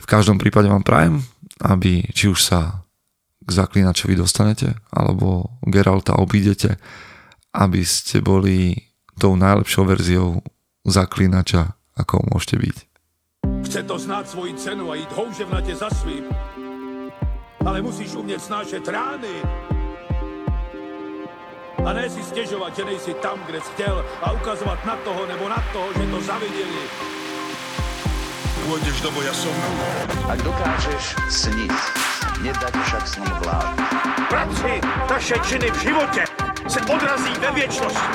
V 0.00 0.06
každom 0.08 0.40
prípade 0.40 0.68
vám 0.68 0.84
prajem, 0.84 1.20
aby 1.60 2.04
či 2.12 2.28
už 2.28 2.40
sa 2.40 2.84
k 3.40 3.50
zaklínačovi 3.52 4.16
dostanete, 4.16 4.76
alebo 4.92 5.56
Geralta 5.64 6.16
obídete, 6.16 6.80
aby 7.56 7.84
ste 7.84 8.20
boli 8.24 8.76
tou 9.20 9.36
najlepšou 9.36 9.84
verziou 9.84 10.40
zaklínača, 10.90 11.78
ako 11.96 12.26
môžete 12.34 12.56
byť. 12.58 12.76
Chce 13.66 13.80
to 13.82 13.96
znát 13.98 14.28
svoji 14.28 14.54
cenu 14.54 14.90
a 14.90 14.94
jít 14.94 15.12
houževnatě 15.12 15.76
za 15.76 15.90
svým. 15.90 16.24
Ale 17.66 17.82
musíš 17.82 18.14
umět 18.14 18.42
snášet 18.42 18.88
rány. 18.88 19.34
A 21.86 21.92
ne 21.92 22.10
si 22.10 22.22
stěžovat, 22.22 22.76
že 22.76 22.84
nejsi 22.84 23.14
tam, 23.14 23.38
kde 23.46 23.60
jsi 23.60 23.70
chtěl 23.72 24.04
a 24.22 24.32
ukazovat 24.32 24.84
na 24.84 24.96
toho 24.96 25.26
nebo 25.26 25.48
na 25.48 25.64
toho, 25.72 25.92
že 25.92 26.10
to 26.10 26.20
zaviděli. 26.20 26.84
Pôjdeš 28.60 29.00
do 29.00 29.10
boja 29.10 29.32
som. 29.32 29.56
Ak 30.28 30.38
dokážeš 30.44 31.16
sniť, 31.26 31.74
nedať 32.44 32.74
však 32.76 33.04
sním 33.08 33.34
vlád. 33.42 33.74
Práci, 34.28 34.78
taše 35.08 35.36
činy 35.48 35.70
v 35.70 35.78
životě 35.80 36.22
se 36.68 36.80
odrazí 36.80 37.32
ve 37.40 37.50
věčnosti. 37.50 38.14